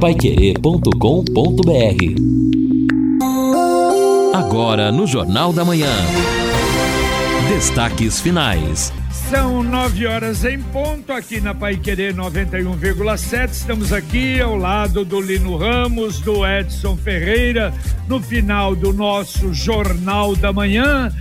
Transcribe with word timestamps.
paiquerê.com.br 0.00 0.94
Agora 4.32 4.92
no 4.92 5.08
Jornal 5.08 5.52
da 5.52 5.64
Manhã. 5.64 5.90
Destaques 7.48 8.20
finais. 8.20 8.92
São 9.10 9.64
nove 9.64 10.06
horas 10.06 10.44
em 10.44 10.60
ponto 10.60 11.12
aqui 11.12 11.40
na 11.40 11.52
Pai 11.52 11.76
Querer 11.76 12.14
91,7. 12.14 13.50
Estamos 13.50 13.92
aqui 13.92 14.40
ao 14.40 14.56
lado 14.56 15.04
do 15.04 15.20
Lino 15.20 15.56
Ramos, 15.56 16.20
do 16.20 16.46
Edson 16.46 16.96
Ferreira, 16.96 17.74
no 18.06 18.22
final 18.22 18.76
do 18.76 18.92
nosso 18.92 19.52
Jornal 19.52 20.36
da 20.36 20.52
Manhã. 20.52 21.12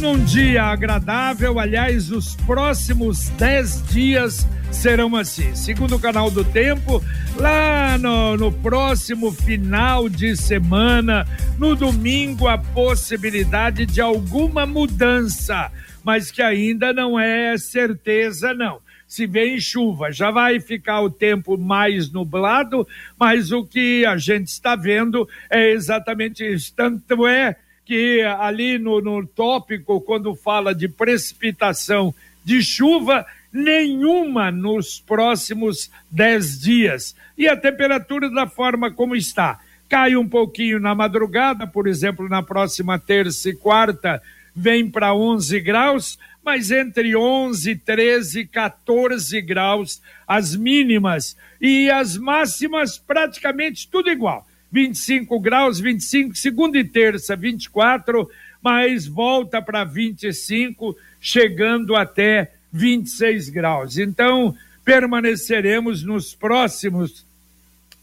Num 0.00 0.18
dia 0.24 0.64
agradável, 0.64 1.60
aliás, 1.60 2.10
os 2.10 2.34
próximos 2.34 3.28
dez 3.38 3.80
dias 3.92 4.44
serão 4.72 5.14
assim. 5.14 5.54
Segundo 5.54 5.96
o 5.96 6.00
canal 6.00 6.30
do 6.30 6.44
Tempo, 6.44 7.02
lá 7.36 7.96
no, 7.98 8.36
no 8.36 8.52
próximo 8.52 9.30
final 9.30 10.08
de 10.08 10.36
semana, 10.36 11.26
no 11.58 11.76
domingo, 11.76 12.48
a 12.48 12.58
possibilidade 12.58 13.86
de 13.86 14.00
alguma 14.00 14.66
mudança 14.66 15.70
mas 16.04 16.30
que 16.30 16.42
ainda 16.42 16.92
não 16.92 17.18
é 17.18 17.56
certeza, 17.56 18.52
não. 18.52 18.80
Se 19.06 19.26
vem 19.26 19.60
chuva, 19.60 20.10
já 20.10 20.30
vai 20.30 20.58
ficar 20.58 21.02
o 21.02 21.10
tempo 21.10 21.58
mais 21.58 22.10
nublado, 22.10 22.86
mas 23.18 23.52
o 23.52 23.64
que 23.64 24.06
a 24.06 24.16
gente 24.16 24.48
está 24.48 24.74
vendo 24.74 25.28
é 25.50 25.70
exatamente 25.70 26.44
isso. 26.44 26.72
Tanto 26.74 27.26
é 27.26 27.56
que 27.84 28.22
ali 28.22 28.78
no, 28.78 29.00
no 29.00 29.26
tópico, 29.26 30.00
quando 30.00 30.34
fala 30.34 30.74
de 30.74 30.88
precipitação 30.88 32.14
de 32.44 32.62
chuva, 32.62 33.26
nenhuma 33.52 34.50
nos 34.50 34.98
próximos 35.00 35.90
dez 36.10 36.58
dias. 36.58 37.14
E 37.36 37.48
a 37.48 37.56
temperatura 37.56 38.30
da 38.30 38.46
forma 38.46 38.90
como 38.90 39.14
está. 39.14 39.60
Cai 39.88 40.16
um 40.16 40.26
pouquinho 40.26 40.80
na 40.80 40.94
madrugada, 40.94 41.66
por 41.66 41.86
exemplo, 41.86 42.28
na 42.28 42.42
próxima 42.42 42.98
terça 42.98 43.50
e 43.50 43.54
quarta, 43.54 44.22
vem 44.54 44.88
para 44.88 45.14
11 45.14 45.60
graus, 45.60 46.18
mas 46.42 46.70
entre 46.70 47.14
11, 47.14 47.76
13, 47.76 48.46
14 48.46 49.40
graus 49.42 50.02
as 50.26 50.56
mínimas 50.56 51.36
e 51.60 51.90
as 51.90 52.16
máximas 52.16 52.98
praticamente 52.98 53.88
tudo 53.88 54.10
igual. 54.10 54.46
25 54.70 55.38
graus, 55.38 55.78
25, 55.78 56.34
segunda 56.34 56.78
e 56.78 56.84
terça, 56.84 57.36
24, 57.36 58.28
mas 58.62 59.06
volta 59.06 59.60
para 59.60 59.84
25, 59.84 60.96
chegando 61.20 61.94
até 61.94 62.52
26 62.72 63.48
graus. 63.50 63.98
Então, 63.98 64.56
permaneceremos 64.84 66.02
nos 66.02 66.34
próximos 66.34 67.24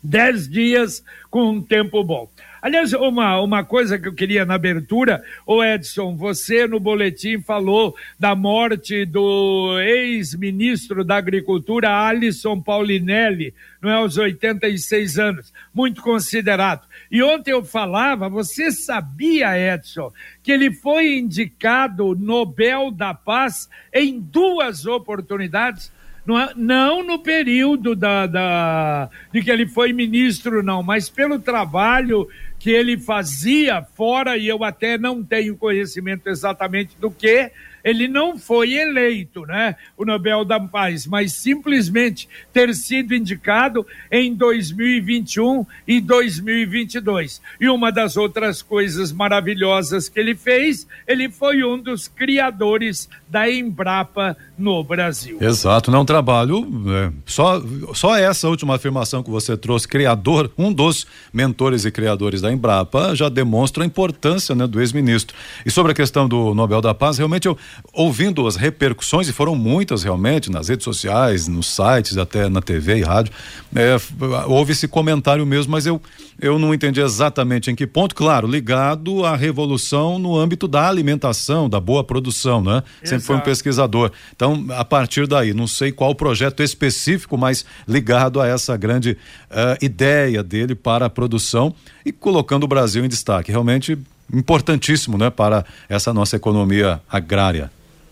10 0.04 0.50
dias 0.50 1.04
com 1.30 1.50
um 1.52 1.62
tempo 1.62 2.04
bom. 2.04 2.30
Aliás, 2.62 2.94
uma, 2.94 3.40
uma 3.42 3.64
coisa 3.64 3.98
que 3.98 4.08
eu 4.08 4.14
queria 4.14 4.46
na 4.46 4.56
abertura, 4.56 5.24
o 5.46 5.64
Edson, 5.64 6.16
você 6.16 6.68
no 6.68 6.80
boletim 6.80 7.42
falou 7.42 7.96
da 8.20 8.36
morte 8.36 9.06
do 9.06 9.80
ex-ministro 9.80 11.04
da 11.04 11.16
Agricultura, 11.16 12.06
Alisson 12.06 12.62
Paulinelli, 12.62 13.54
não 13.82 13.90
é, 13.90 13.94
aos 13.94 14.18
86 14.18 15.18
anos, 15.18 15.54
muito 15.74 16.02
considerado. 16.02 16.86
E 17.10 17.24
ontem 17.24 17.52
eu 17.52 17.64
falava, 17.64 18.28
você 18.28 18.72
sabia, 18.72 19.58
Edson, 19.58 20.12
que 20.44 20.52
ele 20.52 20.72
foi 20.72 21.18
indicado 21.18 22.16
Nobel 22.16 22.92
da 22.92 23.14
Paz 23.14 23.70
em 23.94 24.20
duas 24.20 24.86
oportunidades? 24.86 25.92
Não, 26.26 26.54
não 26.56 27.04
no 27.04 27.20
período 27.20 27.96
da, 27.96 28.28
da, 28.28 29.10
de 29.32 29.42
que 29.42 29.50
ele 29.50 29.68
foi 29.68 29.92
ministro, 29.92 30.62
não, 30.62 30.84
mas 30.84 31.10
pelo 31.10 31.40
trabalho 31.40 32.28
que 32.60 32.70
ele 32.70 32.98
fazia 32.98 33.82
fora, 33.82 34.38
e 34.38 34.48
eu 34.48 34.64
até 34.64 34.98
não 34.98 35.24
tenho 35.24 35.56
conhecimento 35.56 36.28
exatamente 36.28 36.96
do 37.00 37.10
que, 37.10 37.50
ele 37.84 38.08
não 38.08 38.38
foi 38.38 38.74
eleito, 38.74 39.46
né, 39.46 39.76
o 39.98 40.06
Nobel 40.06 40.44
da 40.46 40.60
Paz, 40.60 41.06
mas 41.06 41.34
simplesmente 41.34 42.28
ter 42.54 42.74
sido 42.74 43.14
indicado 43.14 43.86
em 44.12 44.34
2021 44.34 45.66
e 45.88 46.02
2022. 46.02 47.42
E 47.60 47.70
uma 47.70 47.92
das 47.92 48.18
outras 48.18 48.62
coisas 48.62 49.12
maravilhosas 49.12 50.10
que 50.10 50.20
ele 50.20 50.36
fez, 50.36 50.88
ele 51.08 51.30
foi 51.30 51.64
um 51.64 51.78
dos 51.78 52.08
criadores 52.08 53.10
da 53.28 53.50
Embrapa 53.50 54.36
no 54.58 54.84
Brasil. 54.84 55.38
Exato, 55.40 55.92
não 55.92 56.00
é 56.00 56.02
um 56.02 56.06
trabalho, 56.06 56.68
é, 56.88 57.12
só, 57.26 57.62
só 57.94 58.16
essa 58.16 58.48
última 58.48 58.76
afirmação 58.76 59.24
que 59.24 59.30
você 59.30 59.56
trouxe, 59.56 59.88
criador, 59.88 60.52
um 60.58 60.74
dos 60.74 61.06
mentores 61.32 61.86
e 61.86 61.92
criadores 61.92 62.42
da 62.42 62.52
Embrapa, 62.52 63.16
já 63.16 63.30
demonstra 63.30 63.84
a 63.84 63.86
importância 63.86 64.56
né, 64.56 64.66
do 64.68 64.80
ex-ministro. 64.80 65.36
E 65.66 65.72
sobre 65.72 65.92
a 65.92 65.96
questão 65.96 66.28
do 66.28 66.54
Nobel 66.54 66.82
da 66.82 66.94
Paz, 66.94 67.18
realmente 67.18 67.48
eu, 67.48 67.58
ouvindo 67.94 68.46
as 68.48 68.56
repercussões, 68.56 69.28
e 69.28 69.34
foram 69.34 69.56
muitas 69.56 70.04
realmente, 70.04 70.50
nas 70.50 70.70
redes 70.70 70.84
sociais, 70.84 71.48
nos 71.48 71.68
sites, 71.68 72.18
até 72.18 72.50
na 72.50 72.62
TV 72.62 72.98
e 72.98 73.02
rádio, 73.02 73.34
é, 73.76 73.98
houve 74.48 74.72
esse 74.72 74.88
comentário 74.88 75.46
mesmo, 75.46 75.72
mas 75.72 75.86
eu, 75.86 76.02
eu 76.40 76.58
não 76.58 76.74
entendi 76.74 77.02
exatamente 77.02 77.70
em 77.72 77.76
que 77.76 77.86
ponto, 77.86 78.16
claro, 78.16 78.48
ligado 78.48 79.26
à 79.26 79.36
revolução 79.36 80.18
no 80.20 80.38
âmbito 80.38 80.68
da 80.68 80.88
alimentação, 80.88 81.70
da 81.70 81.80
boa 81.80 82.04
produção, 82.04 82.62
né? 82.62 82.84
Exato. 83.02 83.10
Sempre 83.10 83.26
foi 83.26 83.36
um 83.36 83.42
pesquisador. 83.42 84.12
Então, 84.36 84.66
a 84.70 84.86
partir 84.86 85.28
daí, 85.28 85.54
não 85.54 85.68
sei 85.68 85.92
qual 85.92 86.14
projeto 86.16 86.64
específico, 86.64 87.38
mas 87.38 87.66
ligado 87.88 88.40
a 88.40 88.48
essa 88.48 88.76
grande 88.78 89.12
uh, 89.12 89.84
ideia 89.84 90.44
dele 90.44 90.76
para 90.76 91.06
a 91.06 91.10
produção 91.10 91.74
e 92.06 92.12
colocando 92.12 92.64
o 92.64 92.68
Brasil 92.68 93.04
em 93.04 93.10
destaque. 93.10 93.52
Realmente 93.52 93.98
importantíssimo, 94.34 95.18
né, 95.18 95.30
para 95.30 95.66
essa 95.88 96.14
nossa 96.14 96.36
economia 96.36 97.02
agrária. 97.10 97.72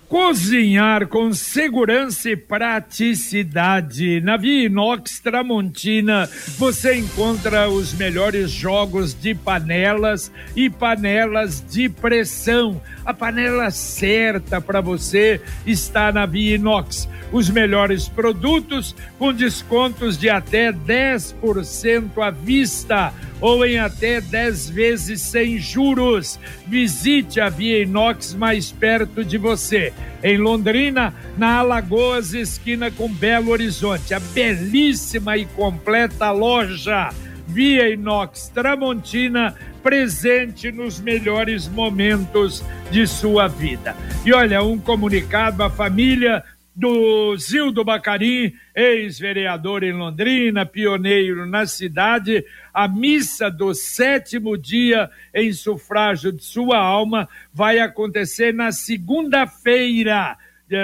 Cozinhar 0.10 1.06
com 1.08 1.34
segurança 1.34 2.30
e 2.30 2.38
praticidade. 2.38 4.22
Na 4.22 4.38
Via 4.38 4.68
Inox 4.68 5.20
Tramontina 5.20 6.30
você 6.58 6.96
encontra 6.96 7.70
os 7.70 7.94
melhores 7.94 8.50
jogos 8.50 9.14
de 9.14 9.36
panelas 9.36 10.32
e 10.56 10.70
panelas 10.70 11.62
de 11.70 11.90
pressão. 11.90 12.82
A 13.04 13.14
panela 13.14 13.70
certa 13.70 14.62
para 14.62 14.80
você 14.80 15.42
está 15.66 16.10
na 16.10 16.26
Via 16.26 16.56
Inox. 16.56 17.10
Os 17.30 17.50
melhores 17.50 18.08
produtos 18.08 18.96
com 19.20 19.34
descontos 19.34 20.18
de 20.18 20.30
até 20.30 20.72
10% 20.72 22.18
à 22.22 22.32
vista 22.32 23.14
ou 23.42 23.66
em 23.66 23.78
até 23.78 24.22
10 24.22 24.70
vezes 24.70 25.22
sem 25.22 25.58
juros. 25.58 26.40
Visite 26.66 27.40
a 27.40 27.50
Via 27.50 27.82
Inox 27.84 28.34
mais 28.34 28.72
perto 28.72 29.24
de 29.24 29.38
você. 29.38 29.94
Em 30.24 30.38
Londrina, 30.38 31.14
na 31.38 31.58
Alagoas, 31.60 32.34
esquina 32.34 32.90
com 32.90 33.12
Belo 33.12 33.52
Horizonte. 33.52 34.14
A 34.14 34.20
belíssima 34.20 35.38
e 35.38 35.46
completa 35.46 36.32
loja 36.32 37.10
Via 37.48 37.90
Inox 37.90 38.50
Tramontina 38.50 39.56
presente 39.82 40.70
nos 40.70 41.00
melhores 41.00 41.68
momentos 41.68 42.64
de 42.92 43.08
sua 43.08 43.48
vida. 43.48 43.96
E 44.26 44.34
olha, 44.34 44.62
um 44.62 44.78
comunicado 44.78 45.64
à 45.64 45.70
família 45.70 46.44
do 46.78 47.36
Zildo 47.38 47.84
Bacarim, 47.84 48.54
ex-vereador 48.76 49.84
em 49.84 49.94
Londrina, 49.94 50.64
pioneiro 50.64 51.48
na 51.48 51.66
cidade, 51.66 52.46
a 52.72 52.88
missa 52.88 53.50
do 53.50 53.74
sétimo 53.74 54.56
dia 54.56 55.10
em 55.34 55.52
sufrágio 55.52 56.32
de 56.32 56.44
sua 56.44 56.78
alma 56.78 57.28
vai 57.52 57.80
acontecer 57.80 58.54
na 58.54 58.72
segunda-feira. 58.72 60.38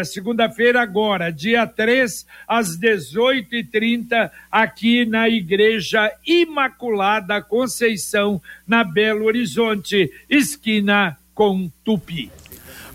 Segunda-feira, 0.05 0.81
agora, 0.81 1.31
dia 1.31 1.67
3, 1.67 2.25
às 2.47 2.75
18h30, 2.79 4.31
aqui 4.51 5.05
na 5.05 5.29
Igreja 5.29 6.11
Imaculada 6.25 7.39
Conceição, 7.39 8.41
na 8.65 8.83
Belo 8.83 9.25
Horizonte, 9.25 10.09
esquina 10.27 11.15
com 11.35 11.69
Tupi. 11.83 12.42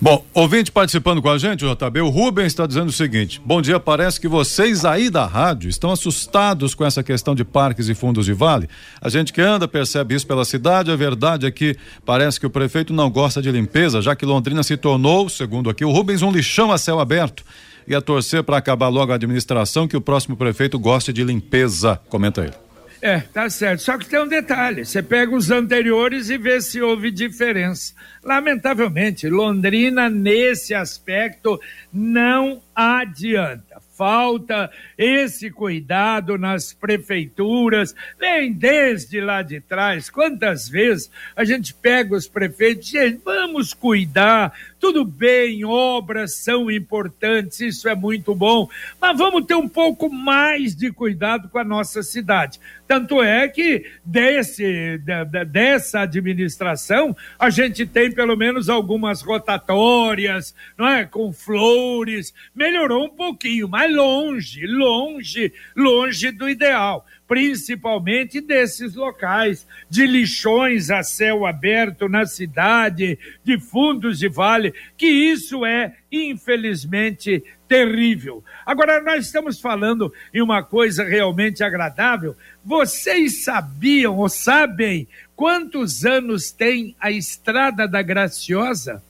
Bom, 0.00 0.24
ouvinte 0.32 0.70
participando 0.70 1.20
com 1.20 1.28
a 1.28 1.38
gente, 1.38 1.64
JB, 1.64 2.02
o 2.02 2.08
Rubens 2.08 2.46
está 2.46 2.66
dizendo 2.66 2.88
o 2.88 2.92
seguinte: 2.92 3.42
bom 3.44 3.60
dia, 3.60 3.80
parece 3.80 4.20
que 4.20 4.28
vocês 4.28 4.84
aí 4.84 5.10
da 5.10 5.26
rádio 5.26 5.68
estão 5.68 5.90
assustados 5.90 6.72
com 6.72 6.84
essa 6.84 7.02
questão 7.02 7.34
de 7.34 7.44
parques 7.44 7.88
e 7.88 7.96
fundos 7.96 8.24
de 8.24 8.32
vale. 8.32 8.68
A 9.00 9.08
gente 9.08 9.32
que 9.32 9.40
anda 9.40 9.66
percebe 9.66 10.14
isso 10.14 10.24
pela 10.24 10.44
cidade, 10.44 10.92
a 10.92 10.96
verdade 10.96 11.46
é 11.46 11.50
que 11.50 11.76
parece 12.06 12.38
que 12.38 12.46
o 12.46 12.50
prefeito 12.50 12.92
não 12.92 13.10
gosta 13.10 13.42
de 13.42 13.50
limpeza, 13.50 14.00
já 14.00 14.14
que 14.14 14.24
Londrina 14.24 14.62
se 14.62 14.76
tornou, 14.76 15.28
segundo 15.28 15.68
aqui 15.68 15.84
o 15.84 15.90
Rubens, 15.90 16.22
um 16.22 16.30
lixão 16.30 16.70
a 16.70 16.78
céu 16.78 17.00
aberto. 17.00 17.42
E 17.84 17.94
a 17.94 18.00
torcer 18.00 18.44
para 18.44 18.58
acabar 18.58 18.88
logo 18.88 19.10
a 19.10 19.14
administração 19.16 19.88
que 19.88 19.96
o 19.96 20.00
próximo 20.00 20.36
prefeito 20.36 20.78
goste 20.78 21.12
de 21.12 21.24
limpeza. 21.24 21.98
Comenta 22.08 22.42
ele. 22.42 22.67
É, 23.00 23.20
tá 23.20 23.48
certo. 23.48 23.80
Só 23.80 23.96
que 23.96 24.08
tem 24.08 24.20
um 24.20 24.28
detalhe: 24.28 24.84
você 24.84 25.02
pega 25.02 25.34
os 25.34 25.50
anteriores 25.50 26.30
e 26.30 26.38
vê 26.38 26.60
se 26.60 26.80
houve 26.80 27.10
diferença. 27.10 27.94
Lamentavelmente, 28.22 29.28
Londrina, 29.28 30.10
nesse 30.10 30.74
aspecto, 30.74 31.60
não 31.92 32.60
adianta. 32.74 33.80
falta 33.98 34.70
esse 34.96 35.50
cuidado 35.50 36.38
nas 36.38 36.72
prefeituras, 36.72 37.92
vem 38.16 38.52
desde 38.52 39.20
lá 39.20 39.42
de 39.42 39.60
trás. 39.60 40.08
Quantas 40.08 40.68
vezes 40.68 41.10
a 41.34 41.44
gente 41.44 41.74
pega 41.74 42.14
os 42.14 42.28
prefeitos, 42.28 42.86
gente, 42.86 43.20
vamos 43.24 43.74
cuidar, 43.74 44.52
tudo 44.78 45.04
bem, 45.04 45.64
obras 45.64 46.36
são 46.36 46.70
importantes, 46.70 47.58
isso 47.58 47.88
é 47.88 47.94
muito 47.96 48.36
bom, 48.36 48.68
mas 49.00 49.18
vamos 49.18 49.44
ter 49.44 49.56
um 49.56 49.68
pouco 49.68 50.08
mais 50.08 50.76
de 50.76 50.92
cuidado 50.92 51.48
com 51.48 51.58
a 51.58 51.64
nossa 51.64 52.00
cidade. 52.00 52.60
Tanto 52.88 53.22
é 53.22 53.46
que 53.46 53.84
desse, 54.02 54.98
dessa 55.46 56.00
administração 56.00 57.14
a 57.38 57.50
gente 57.50 57.84
tem 57.84 58.10
pelo 58.10 58.34
menos 58.34 58.70
algumas 58.70 59.20
rotatórias, 59.20 60.54
não 60.76 60.88
é? 60.88 61.04
Com 61.04 61.30
flores, 61.30 62.32
melhorou 62.54 63.04
um 63.04 63.10
pouquinho, 63.10 63.68
mas 63.68 63.94
longe, 63.94 64.66
longe, 64.66 65.52
longe 65.76 66.30
do 66.30 66.48
ideal 66.48 67.06
principalmente 67.28 68.40
desses 68.40 68.94
locais, 68.94 69.66
de 69.90 70.06
lixões 70.06 70.90
a 70.90 71.02
céu 71.02 71.44
aberto 71.44 72.08
na 72.08 72.24
cidade, 72.24 73.18
de 73.44 73.60
fundos 73.60 74.18
de 74.18 74.30
vale, 74.30 74.72
que 74.96 75.06
isso 75.06 75.64
é, 75.66 75.94
infelizmente, 76.10 77.44
terrível. 77.68 78.42
Agora, 78.64 79.00
nós 79.02 79.26
estamos 79.26 79.60
falando 79.60 80.12
em 80.32 80.40
uma 80.40 80.62
coisa 80.62 81.04
realmente 81.04 81.62
agradável. 81.62 82.34
Vocês 82.64 83.44
sabiam 83.44 84.16
ou 84.16 84.28
sabem 84.28 85.06
quantos 85.36 86.04
anos 86.04 86.50
tem 86.50 86.96
a 86.98 87.10
Estrada 87.10 87.86
da 87.86 88.02
Graciosa? 88.02 89.02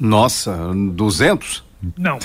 Nossa, 0.00 0.56
200? 0.74 1.64
Não. 1.96 2.18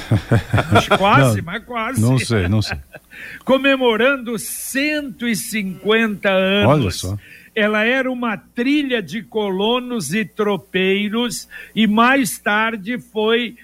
quase, 0.98 1.38
não, 1.44 1.46
mas 1.46 1.64
quase. 1.64 2.02
Não 2.02 2.18
sei, 2.18 2.48
não 2.48 2.62
sei. 2.62 2.78
Comemorando 3.44 4.40
150 4.40 6.30
anos. 6.30 6.72
Olha 6.72 6.92
só. 6.92 7.18
Ela 7.54 7.84
era 7.84 8.10
uma 8.10 8.38
trilha 8.38 9.02
de 9.04 9.22
colonos 9.22 10.14
e 10.14 10.24
tropeiros 10.24 11.50
e 11.76 11.86
mais 11.86 12.40
tarde 12.40 12.98
foi 12.98 13.58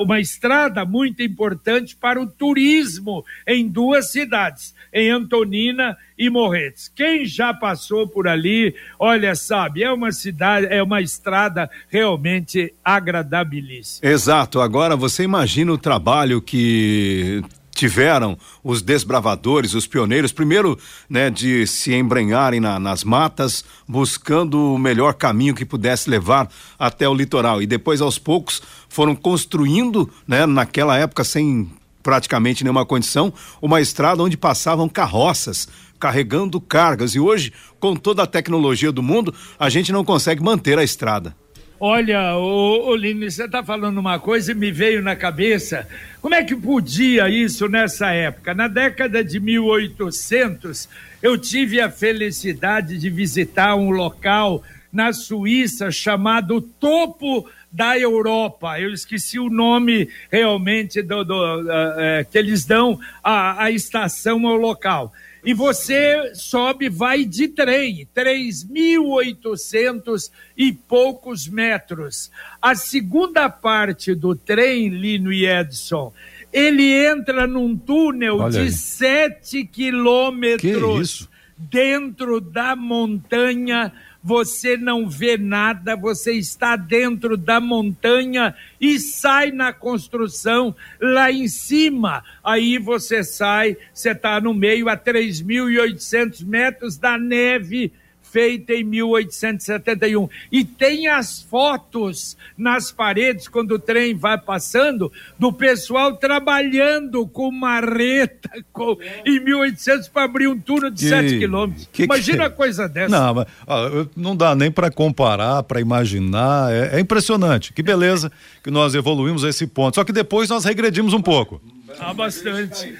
uma 0.00 0.20
estrada 0.20 0.84
muito 0.84 1.22
importante 1.22 1.96
para 1.96 2.20
o 2.20 2.26
turismo 2.26 3.24
em 3.46 3.68
duas 3.68 4.10
cidades, 4.10 4.74
em 4.92 5.10
Antonina 5.10 5.96
e 6.18 6.30
Morretes. 6.30 6.90
Quem 6.94 7.26
já 7.26 7.52
passou 7.52 8.08
por 8.08 8.26
ali, 8.26 8.74
olha, 8.98 9.34
sabe, 9.34 9.82
é 9.82 9.92
uma 9.92 10.12
cidade, 10.12 10.66
é 10.70 10.82
uma 10.82 11.00
estrada 11.00 11.68
realmente 11.88 12.72
agradabilíssima. 12.84 14.08
Exato. 14.08 14.60
Agora 14.60 14.96
você 14.96 15.22
imagina 15.22 15.72
o 15.72 15.78
trabalho 15.78 16.40
que 16.40 17.42
tiveram 17.76 18.36
os 18.64 18.80
desbravadores, 18.80 19.74
os 19.74 19.86
pioneiros, 19.86 20.32
primeiro, 20.32 20.78
né, 21.08 21.30
de 21.30 21.66
se 21.66 21.94
embrenharem 21.94 22.58
na, 22.58 22.80
nas 22.80 23.04
matas, 23.04 23.64
buscando 23.86 24.74
o 24.74 24.78
melhor 24.78 25.14
caminho 25.14 25.54
que 25.54 25.64
pudesse 25.64 26.08
levar 26.08 26.50
até 26.78 27.08
o 27.08 27.14
litoral. 27.14 27.60
E 27.62 27.66
depois, 27.66 28.00
aos 28.00 28.18
poucos, 28.18 28.62
foram 28.88 29.14
construindo, 29.14 30.10
né, 30.26 30.46
naquela 30.46 30.96
época, 30.96 31.22
sem 31.22 31.70
praticamente 32.02 32.64
nenhuma 32.64 32.86
condição, 32.86 33.32
uma 33.60 33.80
estrada 33.80 34.22
onde 34.22 34.36
passavam 34.36 34.88
carroças 34.88 35.68
carregando 35.98 36.60
cargas. 36.60 37.14
E 37.14 37.20
hoje, 37.20 37.52
com 37.78 37.94
toda 37.94 38.22
a 38.22 38.26
tecnologia 38.26 38.92
do 38.92 39.02
mundo, 39.02 39.34
a 39.58 39.68
gente 39.68 39.92
não 39.92 40.04
consegue 40.04 40.42
manter 40.42 40.78
a 40.78 40.84
estrada. 40.84 41.36
Olha, 41.78 42.34
ô, 42.36 42.96
você 42.96 43.44
está 43.44 43.62
falando 43.62 43.98
uma 43.98 44.18
coisa 44.18 44.52
e 44.52 44.54
me 44.54 44.72
veio 44.72 45.02
na 45.02 45.14
cabeça. 45.14 45.86
Como 46.22 46.34
é 46.34 46.42
que 46.42 46.56
podia 46.56 47.28
isso 47.28 47.68
nessa 47.68 48.12
época? 48.12 48.54
Na 48.54 48.66
década 48.66 49.22
de 49.22 49.38
1800, 49.38 50.88
eu 51.22 51.36
tive 51.36 51.78
a 51.78 51.90
felicidade 51.90 52.96
de 52.96 53.10
visitar 53.10 53.76
um 53.76 53.90
local 53.90 54.62
na 54.90 55.12
Suíça 55.12 55.90
chamado 55.90 56.62
Topo 56.62 57.46
da 57.70 57.98
Europa. 57.98 58.80
Eu 58.80 58.90
esqueci 58.94 59.38
o 59.38 59.50
nome 59.50 60.08
realmente 60.32 61.02
do, 61.02 61.24
do 61.24 61.34
uh, 61.34 61.60
uh, 61.60 62.30
que 62.30 62.38
eles 62.38 62.64
dão 62.64 62.98
à, 63.22 63.64
à 63.64 63.70
estação 63.70 64.46
ao 64.46 64.56
local 64.56 65.12
e 65.46 65.54
você 65.54 66.34
sobe, 66.34 66.88
vai 66.88 67.24
de 67.24 67.46
trem, 67.46 68.08
3.800 68.12 70.32
e 70.56 70.72
poucos 70.72 71.46
metros. 71.46 72.32
A 72.60 72.74
segunda 72.74 73.48
parte 73.48 74.12
do 74.12 74.34
trem, 74.34 74.88
Lino 74.88 75.32
e 75.32 75.46
Edson, 75.46 76.12
ele 76.52 76.92
entra 76.92 77.46
num 77.46 77.76
túnel 77.76 78.38
Olha 78.38 78.50
de 78.50 78.58
aí. 78.58 78.72
7 78.72 79.64
quilômetros 79.66 81.28
dentro 81.56 82.40
da 82.40 82.74
montanha 82.74 83.92
você 84.26 84.76
não 84.76 85.08
vê 85.08 85.38
nada, 85.38 85.94
você 85.94 86.32
está 86.32 86.74
dentro 86.74 87.36
da 87.36 87.60
montanha 87.60 88.56
e 88.80 88.98
sai 88.98 89.52
na 89.52 89.72
construção 89.72 90.74
lá 91.00 91.30
em 91.30 91.46
cima. 91.46 92.24
Aí 92.42 92.76
você 92.76 93.22
sai, 93.22 93.76
você 93.94 94.10
está 94.10 94.40
no 94.40 94.52
meio 94.52 94.88
a 94.88 94.96
3.800 94.96 96.44
metros 96.44 96.98
da 96.98 97.16
neve 97.16 97.92
feita 98.36 98.74
em 98.74 98.84
1871. 98.84 100.28
E 100.52 100.62
tem 100.62 101.08
as 101.08 101.40
fotos 101.40 102.36
nas 102.56 102.92
paredes, 102.92 103.48
quando 103.48 103.72
o 103.72 103.78
trem 103.78 104.14
vai 104.14 104.36
passando, 104.36 105.10
do 105.38 105.50
pessoal 105.50 106.14
trabalhando 106.18 107.26
com 107.26 107.50
marreta 107.50 108.50
com, 108.70 108.98
em 109.24 109.40
1800 109.42 110.08
para 110.08 110.24
abrir 110.24 110.48
um 110.48 110.60
túnel 110.60 110.90
de 110.90 111.02
que, 111.02 111.08
7 111.08 111.38
quilômetros. 111.38 111.88
Imagina 111.98 112.36
que... 112.36 112.42
uma 112.42 112.50
coisa 112.50 112.86
dessa. 112.86 113.08
Não, 113.08 113.34
mas, 113.36 113.46
ó, 113.66 114.06
não 114.14 114.36
dá 114.36 114.54
nem 114.54 114.70
para 114.70 114.90
comparar, 114.90 115.62
para 115.62 115.80
imaginar. 115.80 116.70
É, 116.70 116.96
é 116.96 117.00
impressionante. 117.00 117.72
Que 117.72 117.82
beleza 117.82 118.30
que 118.62 118.70
nós 118.70 118.94
evoluímos 118.94 119.44
a 119.44 119.48
esse 119.48 119.66
ponto. 119.66 119.94
Só 119.94 120.04
que 120.04 120.12
depois 120.12 120.50
nós 120.50 120.62
regredimos 120.62 121.14
um 121.14 121.22
pouco. 121.22 121.58
Ah, 121.98 122.12
bastante. 122.12 122.94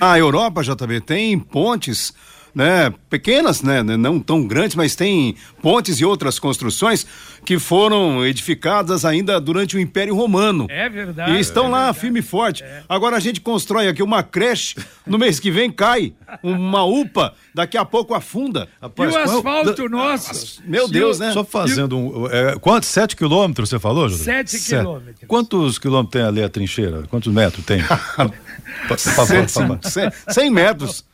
A 0.00 0.18
Europa, 0.18 0.62
JB, 0.62 1.00
tem 1.02 1.38
pontes 1.38 2.14
né, 2.54 2.92
pequenas, 3.08 3.62
né, 3.62 3.82
não 3.82 4.20
tão 4.20 4.46
grandes, 4.46 4.76
mas 4.76 4.94
tem 4.94 5.34
pontes 5.62 6.00
e 6.00 6.04
outras 6.04 6.38
construções 6.38 7.06
que 7.44 7.58
foram 7.58 8.24
edificadas 8.24 9.04
ainda 9.04 9.40
durante 9.40 9.76
o 9.76 9.80
Império 9.80 10.14
Romano. 10.14 10.66
É 10.68 10.88
verdade. 10.88 11.32
E 11.32 11.40
estão 11.40 11.66
é 11.66 11.68
lá 11.68 11.78
verdade. 11.84 12.00
firme 12.00 12.18
e 12.20 12.22
forte. 12.22 12.62
É. 12.62 12.82
Agora 12.88 13.16
a 13.16 13.20
gente 13.20 13.40
constrói 13.40 13.88
aqui 13.88 14.02
uma 14.02 14.22
creche, 14.22 14.76
no 15.06 15.18
mês 15.18 15.40
que 15.40 15.50
vem 15.50 15.70
cai 15.70 16.12
uma 16.42 16.84
UPA, 16.84 17.34
daqui 17.54 17.76
a 17.76 17.84
pouco 17.84 18.14
afunda. 18.14 18.68
Rapaz, 18.80 19.12
e 19.12 19.16
o 19.16 19.18
asfalto 19.18 19.74
qual... 19.74 19.88
nosso. 19.88 20.62
Meu 20.64 20.88
Deus, 20.88 21.18
né? 21.18 21.32
Só 21.32 21.44
fazendo 21.44 21.96
um. 21.96 22.26
É, 22.26 22.56
quantos? 22.58 22.90
Sete 22.90 23.14
quilômetros 23.16 23.68
você 23.68 23.78
falou, 23.78 24.08
Júlio? 24.08 24.24
Sete, 24.24 24.50
Sete 24.58 24.80
quilômetros. 24.80 25.24
Quantos 25.26 25.78
quilômetros 25.78 26.12
tem 26.12 26.22
ali 26.22 26.42
a 26.42 26.48
trincheira? 26.48 27.04
Quantos 27.08 27.32
metros 27.32 27.64
tem? 27.64 27.80
Cem 30.28 30.50
metros. 30.50 31.04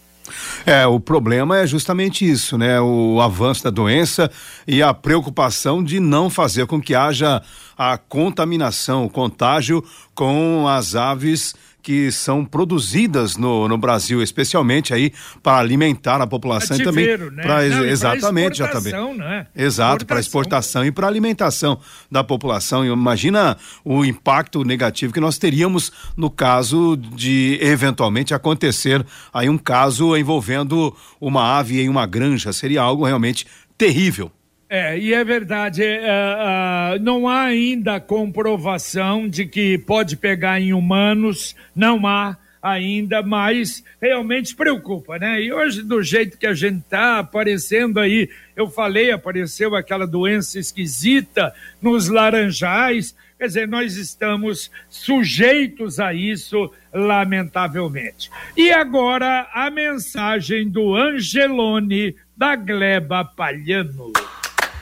É, 0.65 0.85
o 0.87 0.99
problema 0.99 1.57
é 1.57 1.67
justamente 1.67 2.29
isso, 2.29 2.57
né? 2.57 2.79
O 2.79 3.19
avanço 3.21 3.63
da 3.63 3.69
doença 3.69 4.31
e 4.67 4.81
a 4.81 4.93
preocupação 4.93 5.83
de 5.83 5.99
não 5.99 6.29
fazer 6.29 6.65
com 6.65 6.81
que 6.81 6.95
haja 6.95 7.41
a 7.77 7.97
contaminação, 7.97 9.05
o 9.05 9.09
contágio 9.09 9.83
com 10.13 10.67
as 10.67 10.95
aves 10.95 11.55
que 11.83 12.09
são 12.13 12.45
produzidas 12.45 13.35
no, 13.35 13.67
no 13.67 13.77
Brasil, 13.77 14.23
especialmente 14.23 14.93
aí 14.93 15.11
para 15.43 15.57
alimentar 15.57 16.21
a 16.21 16.25
população 16.25 16.77
e 16.77 16.83
também 16.83 17.05
né? 17.05 17.17
para 17.17 17.43
pra 17.43 17.65
exatamente 17.65 18.59
já 18.59 18.65
exportação, 18.65 19.11
também. 19.11 19.17
né? 19.17 19.47
Exato, 19.53 20.05
para 20.05 20.19
exportação 20.19 20.85
e 20.85 20.91
para 20.91 21.05
alimentação 21.05 21.77
da 22.09 22.23
população. 22.23 22.85
Imagina 22.85 23.57
o 23.83 24.05
impacto 24.05 24.63
negativo 24.63 25.13
que 25.13 25.19
nós 25.19 25.37
teríamos 25.37 25.91
no 26.15 26.29
caso 26.29 26.95
de 26.95 27.59
eventualmente 27.61 28.33
acontecer 28.33 29.05
aí 29.33 29.49
um 29.49 29.57
caso 29.57 30.15
envolvendo 30.15 30.95
uma 31.19 31.57
ave 31.57 31.81
em 31.81 31.89
uma 31.89 32.05
granja. 32.05 32.53
Seria 32.53 32.81
algo 32.81 33.05
realmente 33.05 33.45
terrível. 33.77 34.31
É, 34.75 34.97
e 34.97 35.13
é 35.13 35.23
verdade, 35.23 35.83
ah, 35.83 36.97
não 36.99 37.27
há 37.27 37.43
ainda 37.43 37.99
comprovação 37.99 39.29
de 39.29 39.45
que 39.45 39.77
pode 39.77 40.17
pegar 40.17 40.59
em 40.59 40.73
humanos, 40.73 41.55
não 41.75 42.07
há 42.07 42.35
ainda, 42.59 43.21
mas 43.21 43.83
realmente 44.01 44.55
preocupa, 44.55 45.19
né? 45.19 45.39
E 45.43 45.53
hoje, 45.53 45.83
do 45.83 46.01
jeito 46.01 46.39
que 46.39 46.47
a 46.47 46.55
gente 46.55 46.83
tá 46.89 47.19
aparecendo 47.19 47.99
aí, 47.99 48.27
eu 48.55 48.67
falei, 48.67 49.11
apareceu 49.11 49.75
aquela 49.75 50.07
doença 50.07 50.57
esquisita 50.57 51.53
nos 51.79 52.09
laranjais, 52.09 53.15
quer 53.37 53.45
dizer, 53.45 53.67
nós 53.67 53.95
estamos 53.95 54.71
sujeitos 54.89 55.99
a 55.99 56.15
isso, 56.15 56.73
lamentavelmente. 56.91 58.27
E 58.57 58.71
agora, 58.71 59.47
a 59.53 59.69
mensagem 59.69 60.67
do 60.67 60.95
Angelone, 60.95 62.15
da 62.35 62.55
Gleba 62.55 63.23
Palhano. 63.23 64.11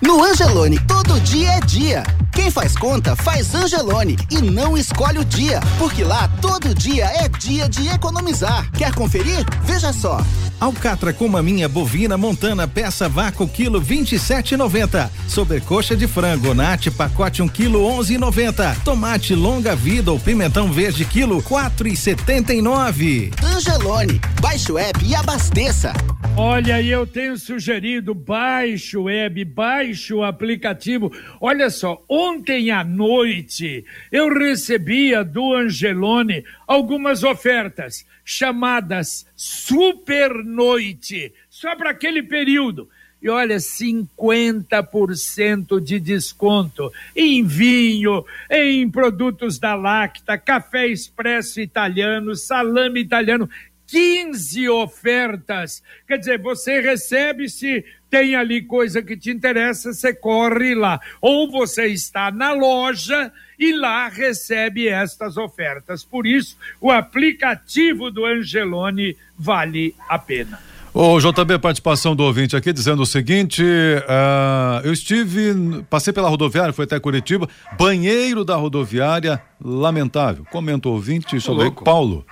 No 0.02 0.24
Angelone, 0.24 0.80
todo 0.80 1.20
dia 1.22 1.52
é 1.52 1.60
dia. 1.60 2.04
Quem 2.32 2.50
faz 2.50 2.76
conta, 2.76 3.16
faz 3.16 3.54
Angelone 3.54 4.18
e 4.32 4.42
não 4.42 4.76
escolhe 4.76 5.20
o 5.20 5.26
dia, 5.26 5.60
porque 5.78 6.04
lá 6.04 6.28
todo 6.42 6.74
dia 6.74 7.06
é 7.06 7.30
dia 7.30 7.70
de 7.70 7.88
economizar. 7.88 8.68
Quer 8.72 8.96
conferir? 8.96 9.46
Veja 9.64 9.94
só. 9.94 10.20
Alcatra 10.60 11.14
com 11.14 11.28
maminha 11.28 11.70
bovina 11.70 12.18
montana 12.18 12.68
peça 12.68 13.08
vácuo 13.08 13.48
quilo 13.48 13.80
27,90. 13.80 15.08
Sobrecoxa 15.28 15.96
de 15.96 16.08
frango 16.08 16.56
nate 16.56 16.90
pacote 16.90 17.44
1 17.44 17.48
quilo 17.50 17.82
11,90. 17.82 18.78
Tomate 18.84 19.36
longa 19.36 19.76
vida 19.76 20.12
ou 20.12 20.20
pimentão 20.20 20.72
verde 20.72 21.06
quilo 21.06 21.44
4,79. 21.44 23.32
Angelone, 23.44 24.20
baixe 24.42 24.72
o 24.72 24.80
app 24.80 25.06
e 25.06 25.14
abasteça. 25.14 25.94
Olha, 26.38 26.82
eu 26.82 27.06
tenho 27.06 27.38
sugerido, 27.38 28.16
baixe 28.16 28.98
o 28.98 29.04
web, 29.04 29.44
baixe 29.44 30.14
o 30.14 30.24
aplicativo. 30.24 31.12
Olha 31.42 31.70
só, 31.70 32.02
ontem 32.08 32.72
à 32.72 32.84
noite 32.84 33.86
eu 34.12 34.30
recebia 34.30 35.24
do 35.24 35.54
Angelone 35.54 36.44
algumas 36.66 37.24
ofertas 37.24 38.06
chamadas 38.24 39.26
Super 39.36 40.34
Noite, 40.44 41.34
só 41.50 41.76
para 41.76 41.92
aquele 41.92 42.24
período. 42.24 42.90
E 43.22 43.30
olha, 43.30 43.58
50% 43.58 45.80
de 45.80 46.00
desconto 46.00 46.92
em 47.16 47.46
vinho, 47.46 48.26
em 48.50 48.90
produtos 48.90 49.60
da 49.60 49.76
Lacta, 49.76 50.40
café 50.40 50.88
expresso 50.88 51.62
italiano, 51.62 52.36
salame 52.36 53.02
italiano. 53.02 53.48
15 53.92 54.70
ofertas. 54.70 55.84
Quer 56.08 56.18
dizer, 56.18 56.42
você 56.42 56.80
recebe 56.80 57.50
se 57.50 57.84
tem 58.10 58.36
ali 58.36 58.62
coisa 58.62 59.02
que 59.02 59.18
te 59.18 59.30
interessa, 59.30 59.94
você 59.94 60.14
corre 60.14 60.74
lá. 60.74 61.00
Ou 61.22 61.52
você 61.52 61.88
está 61.88 62.32
na 62.32 62.54
loja 62.54 63.32
e 63.60 63.74
lá 63.74 64.08
recebe 64.08 64.88
estas 64.88 65.36
ofertas. 65.36 66.06
Por 66.06 66.26
isso, 66.26 66.56
o 66.80 66.90
aplicativo 66.90 68.10
do 68.10 68.26
Angelone 68.26 69.18
vale 69.38 69.94
a 70.08 70.18
pena. 70.18 70.58
Ô, 70.94 71.20
JB, 71.20 71.60
participação 71.60 72.16
do 72.16 72.24
ouvinte 72.24 72.56
aqui 72.56 72.72
dizendo 72.72 73.02
o 73.02 73.06
seguinte: 73.06 73.64
ah, 74.08 74.82
eu 74.86 74.94
estive, 74.94 75.84
passei 75.90 76.14
pela 76.14 76.30
rodoviária, 76.30 76.74
foi 76.74 76.86
até 76.86 77.00
Curitiba, 77.00 77.48
banheiro 77.78 78.44
da 78.44 78.56
rodoviária, 78.56 79.42
lamentável. 79.64 80.46
Comenta 80.50 80.90
o 80.90 80.94
ouvinte 80.94 81.40
sobre 81.42 81.66
louco. 81.66 81.84
Paulo. 81.84 82.26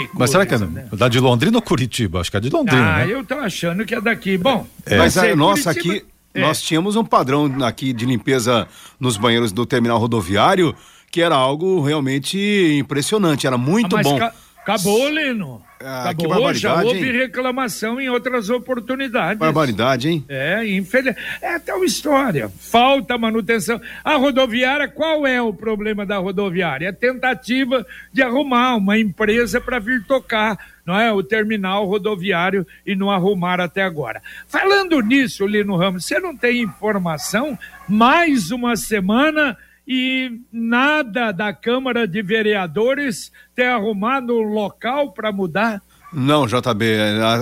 Que 0.00 0.08
Mas 0.14 0.30
será 0.30 0.46
que 0.46 0.54
é 0.54 0.58
né? 0.58 0.86
da 0.92 1.08
de 1.08 1.20
Londrina 1.20 1.58
ou 1.58 1.62
Curitiba? 1.62 2.20
Acho 2.20 2.30
que 2.30 2.36
é 2.36 2.40
de 2.40 2.48
Londrina, 2.48 2.82
Ah, 2.96 3.04
né? 3.06 3.12
eu 3.12 3.24
tô 3.24 3.34
achando 3.34 3.84
que 3.84 3.94
é 3.94 4.00
daqui. 4.00 4.38
Bom, 4.38 4.66
Mas 4.88 4.96
vai 4.98 5.10
ser 5.10 5.32
a 5.32 5.36
nossa 5.36 5.72
Curitiba- 5.74 5.94
aqui, 5.96 6.06
É. 6.34 6.40
nós 6.40 6.62
tínhamos 6.62 6.96
um 6.96 7.04
padrão 7.04 7.50
aqui 7.64 7.92
de 7.92 8.06
limpeza 8.06 8.66
nos 8.98 9.16
banheiros 9.18 9.52
do 9.52 9.66
terminal 9.66 9.98
rodoviário 9.98 10.74
que 11.10 11.20
era 11.20 11.34
algo 11.34 11.82
realmente 11.82 12.38
impressionante, 12.80 13.46
era 13.46 13.58
muito 13.58 13.94
Ah, 13.96 13.98
mas 13.98 14.06
bom. 14.06 14.18
ca- 14.18 14.32
Acabou, 14.62 15.08
Lino. 15.10 15.60
Ah, 15.84 16.14
que 16.14 16.24
Acabou, 16.24 16.54
já 16.54 16.74
barbaridade, 16.74 16.86
houve 16.86 17.10
hein? 17.10 17.18
reclamação 17.18 18.00
em 18.00 18.08
outras 18.08 18.50
oportunidades. 18.50 19.38
Barbaridade, 19.38 20.08
hein? 20.08 20.24
É, 20.28 20.66
infeliz... 20.66 21.14
é 21.40 21.58
tal 21.58 21.84
história. 21.84 22.48
Falta 22.48 23.18
manutenção. 23.18 23.80
A 24.04 24.16
rodoviária, 24.16 24.88
qual 24.88 25.26
é 25.26 25.40
o 25.40 25.52
problema 25.52 26.06
da 26.06 26.18
rodoviária? 26.18 26.88
É 26.88 26.92
tentativa 26.92 27.86
de 28.12 28.22
arrumar 28.22 28.76
uma 28.76 28.98
empresa 28.98 29.60
para 29.60 29.78
vir 29.78 30.04
tocar, 30.04 30.58
não 30.86 30.98
é, 30.98 31.12
o 31.12 31.22
terminal 31.22 31.86
rodoviário 31.86 32.66
e 32.86 32.94
não 32.94 33.10
arrumar 33.10 33.60
até 33.60 33.82
agora. 33.82 34.22
Falando 34.46 35.00
nisso, 35.00 35.46
Lino 35.46 35.76
Ramos, 35.76 36.04
você 36.04 36.18
não 36.18 36.36
tem 36.36 36.62
informação? 36.62 37.58
Mais 37.88 38.50
uma 38.50 38.76
semana 38.76 39.56
e 39.86 40.40
nada 40.52 41.32
da 41.32 41.52
Câmara 41.52 42.06
de 42.06 42.22
Vereadores 42.22 43.32
ter 43.54 43.66
arrumado 43.66 44.34
um 44.34 44.52
local 44.52 45.12
para 45.12 45.32
mudar? 45.32 45.82
Não, 46.12 46.46
JB, 46.46 46.84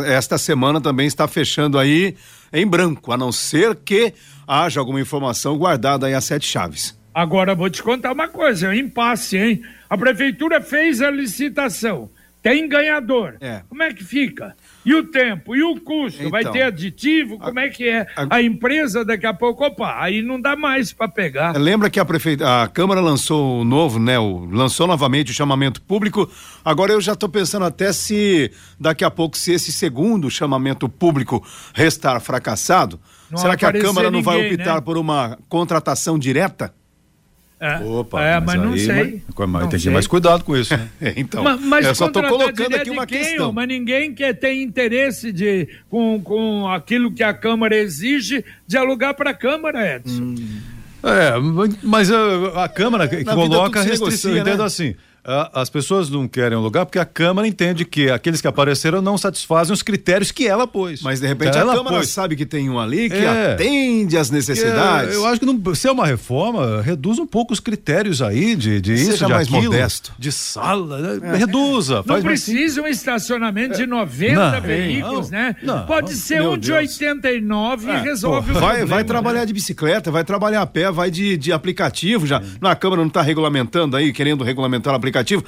esta 0.06 0.38
semana 0.38 0.80
também 0.80 1.06
está 1.06 1.26
fechando 1.26 1.78
aí 1.78 2.16
em 2.52 2.66
branco, 2.66 3.12
a 3.12 3.16
não 3.16 3.32
ser 3.32 3.74
que 3.74 4.14
haja 4.46 4.78
alguma 4.78 5.00
informação 5.00 5.58
guardada 5.58 6.06
aí 6.06 6.14
a 6.14 6.20
sete 6.20 6.46
chaves. 6.46 6.98
Agora 7.12 7.54
vou 7.54 7.68
te 7.68 7.82
contar 7.82 8.12
uma 8.12 8.28
coisa, 8.28 8.68
é 8.68 8.70
um 8.70 8.74
impasse, 8.74 9.36
hein? 9.36 9.62
A 9.88 9.98
prefeitura 9.98 10.60
fez 10.60 11.02
a 11.02 11.10
licitação, 11.10 12.08
tem 12.40 12.68
ganhador. 12.68 13.36
É. 13.40 13.62
Como 13.68 13.82
é 13.82 13.92
que 13.92 14.04
fica? 14.04 14.56
E 14.84 14.94
o 14.94 15.04
tempo? 15.04 15.54
E 15.54 15.62
o 15.62 15.78
custo? 15.80 16.30
Vai 16.30 16.40
Então. 16.40 16.52
ter 16.52 16.62
aditivo? 16.62 17.38
Como 17.38 17.58
é 17.60 17.68
que 17.68 17.86
é? 17.88 18.06
a- 18.16 18.36
A 18.36 18.42
empresa 18.42 19.04
daqui 19.04 19.26
a 19.26 19.34
pouco, 19.34 19.62
opa, 19.64 19.94
aí 20.02 20.22
não 20.22 20.40
dá 20.40 20.56
mais 20.56 20.90
para 20.92 21.06
pegar. 21.06 21.56
Lembra 21.58 21.90
que 21.90 22.00
a 22.00 22.04
prefeita, 22.04 22.62
a 22.62 22.66
Câmara 22.68 23.00
lançou 23.00 23.60
o 23.60 23.64
novo, 23.64 23.98
né? 23.98 24.18
O, 24.18 24.46
lançou 24.50 24.86
novamente 24.86 25.30
o 25.32 25.34
chamamento 25.34 25.82
público. 25.82 26.30
Agora 26.64 26.92
eu 26.92 27.00
já 27.00 27.12
estou 27.12 27.28
pensando 27.28 27.66
até 27.66 27.92
se 27.92 28.50
daqui 28.78 29.04
a 29.04 29.10
pouco, 29.10 29.36
se 29.36 29.52
esse 29.52 29.70
segundo 29.70 30.30
chamamento 30.30 30.88
público 30.88 31.44
restar 31.74 32.18
fracassado, 32.20 32.98
Não 33.30 33.36
será 33.38 33.56
que 33.56 33.66
a 33.66 33.72
Câmara 33.72 34.10
não 34.10 34.22
vai 34.22 34.36
ninguém, 34.38 34.54
optar 34.54 34.76
né? 34.76 34.80
por 34.80 34.96
uma 34.96 35.38
contratação 35.48 36.18
direta? 36.18 36.72
É, 37.60 37.78
Opa, 37.84 38.22
é, 38.22 38.40
mas, 38.40 38.58
não 38.58 38.72
aí, 38.72 38.80
sei. 38.80 39.22
Mas, 39.36 39.48
mas 39.50 39.62
Não 39.62 39.68
tem 39.68 39.68
que 39.68 39.78
sei. 39.80 39.90
ter 39.90 39.94
mais 39.94 40.06
cuidado 40.06 40.42
com 40.44 40.56
isso, 40.56 40.74
né? 40.74 40.88
então, 41.14 41.44
mas, 41.44 41.60
mas 41.60 41.86
eu 41.86 41.94
só 41.94 42.06
estou 42.06 42.22
colocando 42.22 42.74
aqui 42.74 42.88
uma 42.88 43.06
quem, 43.06 43.18
questão. 43.18 43.52
Mas 43.52 43.68
ninguém 43.68 44.14
quer 44.14 44.32
ter 44.32 44.54
interesse 44.54 45.30
de, 45.30 45.68
com, 45.90 46.18
com 46.22 46.66
aquilo 46.66 47.12
que 47.12 47.22
a 47.22 47.34
Câmara 47.34 47.76
exige 47.76 48.42
de 48.66 48.78
alugar 48.78 49.12
para 49.14 49.30
a 49.30 49.34
Câmara, 49.34 49.96
Edson. 49.96 50.36
É, 51.02 51.32
mas 51.82 52.10
a, 52.10 52.64
a 52.64 52.68
Câmara 52.68 53.06
que 53.06 53.22
coloca 53.24 53.82
restrição, 53.82 54.30
negocia, 54.30 54.40
entendo 54.40 54.60
né? 54.60 54.64
assim. 54.64 54.94
A- 55.24 55.60
As 55.60 55.68
pessoas 55.70 56.08
não 56.08 56.26
querem 56.26 56.56
o 56.56 56.60
lugar 56.60 56.86
porque 56.86 56.98
a 56.98 57.04
Câmara 57.04 57.46
entende 57.46 57.84
que 57.84 58.10
aqueles 58.10 58.40
que 58.40 58.46
apareceram 58.48 59.00
não 59.02 59.18
satisfazem 59.18 59.72
os 59.72 59.82
critérios 59.82 60.30
que 60.30 60.46
ela 60.46 60.66
pôs. 60.66 61.02
Mas 61.02 61.20
de 61.20 61.26
repente 61.26 61.56
ela 61.56 61.72
a 61.74 61.76
Câmara 61.76 61.96
pôs. 61.96 62.08
sabe 62.08 62.36
que 62.36 62.46
tem 62.46 62.68
um 62.70 62.78
ali 62.78 63.08
que 63.10 63.16
É. 63.16 63.52
atende 63.52 64.16
às 64.16 64.30
necessidades. 64.30 65.14
É, 65.14 65.16
eu 65.16 65.26
acho 65.26 65.40
que 65.40 65.46
não, 65.46 65.74
se 65.74 65.86
é 65.88 65.92
uma 65.92 66.06
reforma, 66.06 66.80
reduz 66.82 67.18
um 67.18 67.26
pouco 67.26 67.52
os 67.52 67.60
critérios 67.60 68.22
aí 68.22 68.54
de, 68.56 68.80
de 68.80 68.96
Seja 68.98 69.12
isso, 69.14 69.26
de 69.26 69.32
mais 69.32 69.48
aquilo, 69.48 69.62
modesto. 69.64 70.12
de 70.18 70.32
sala, 70.32 71.18
né? 71.18 71.36
reduza. 71.36 71.96
Não 71.96 72.04
faz 72.04 72.24
mais 72.24 72.42
precisa 72.44 72.82
um 72.82 72.86
estacionamento 72.86 73.76
de 73.76 73.86
90 73.86 74.34
Não, 74.52 74.60
veículos, 74.62 75.30
não, 75.30 75.38
né? 75.38 75.56
não. 75.62 75.86
Pode 75.86 76.14
ser 76.14 76.42
um 76.42 76.56
de 76.56 76.68
Deus. 76.68 76.78
89 76.80 77.90
e 77.90 77.96
resolve 78.00 78.50
o 78.50 78.54
Vai, 78.54 78.62
problema. 78.62 78.86
vai 78.86 78.98
né? 78.98 79.04
trabalhar 79.04 79.44
de 79.44 79.52
bicicleta, 79.52 80.10
vai 80.10 80.24
trabalhar 80.24 80.62
a 80.62 80.66
pé, 80.66 80.90
vai 80.90 81.10
de, 81.10 81.36
de 81.36 81.52
aplicativo 81.52 82.26
já. 82.26 82.40
Na 82.60 82.74
Câmara 82.74 83.00
não 83.02 83.08
está 83.08 83.22
regulamentando 83.22 83.96
aí, 83.96 84.12
querendo 84.12 84.44
regulamentar 84.44 84.92
o 84.92 84.96
aplicativo. 85.10 85.44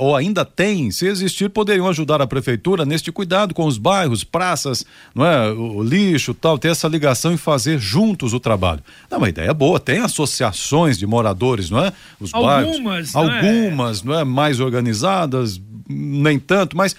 ou, 0.00 0.14
ainda 0.14 0.44
tem, 0.44 0.90
se 0.90 1.06
existir, 1.06 1.48
poderiam 1.48 1.88
ajudar 1.88 2.20
a 2.20 2.26
prefeitura 2.26 2.84
neste 2.84 3.10
cuidado 3.10 3.54
com 3.54 3.64
os 3.64 3.78
bairros, 3.78 4.22
praças, 4.22 4.84
não 5.14 5.24
é? 5.24 5.50
O, 5.50 5.82
lixo 5.82 6.34
tal, 6.34 6.58
ter 6.58 6.68
essa 6.68 6.88
ligação 6.88 7.32
e 7.32 7.36
fazer 7.36 7.78
juntos 7.78 8.34
o 8.34 8.40
trabalho. 8.40 8.82
É 9.10 9.16
uma 9.16 9.28
ideia 9.28 9.52
boa, 9.54 9.80
tem 9.80 9.98
associações 9.98 10.98
de 10.98 11.06
moradores, 11.06 11.70
não 11.70 11.84
é? 11.84 11.92
Os 12.20 12.34
Algumas, 12.34 12.80
bairros. 12.80 13.14
não 13.14 13.30
é? 13.30 13.36
Algumas, 13.36 14.02
não 14.02 14.18
é? 14.18 14.24
Mais 14.24 14.60
organizadas, 14.60 15.60
nem 15.88 16.38
tanto, 16.38 16.76
mas 16.76 16.94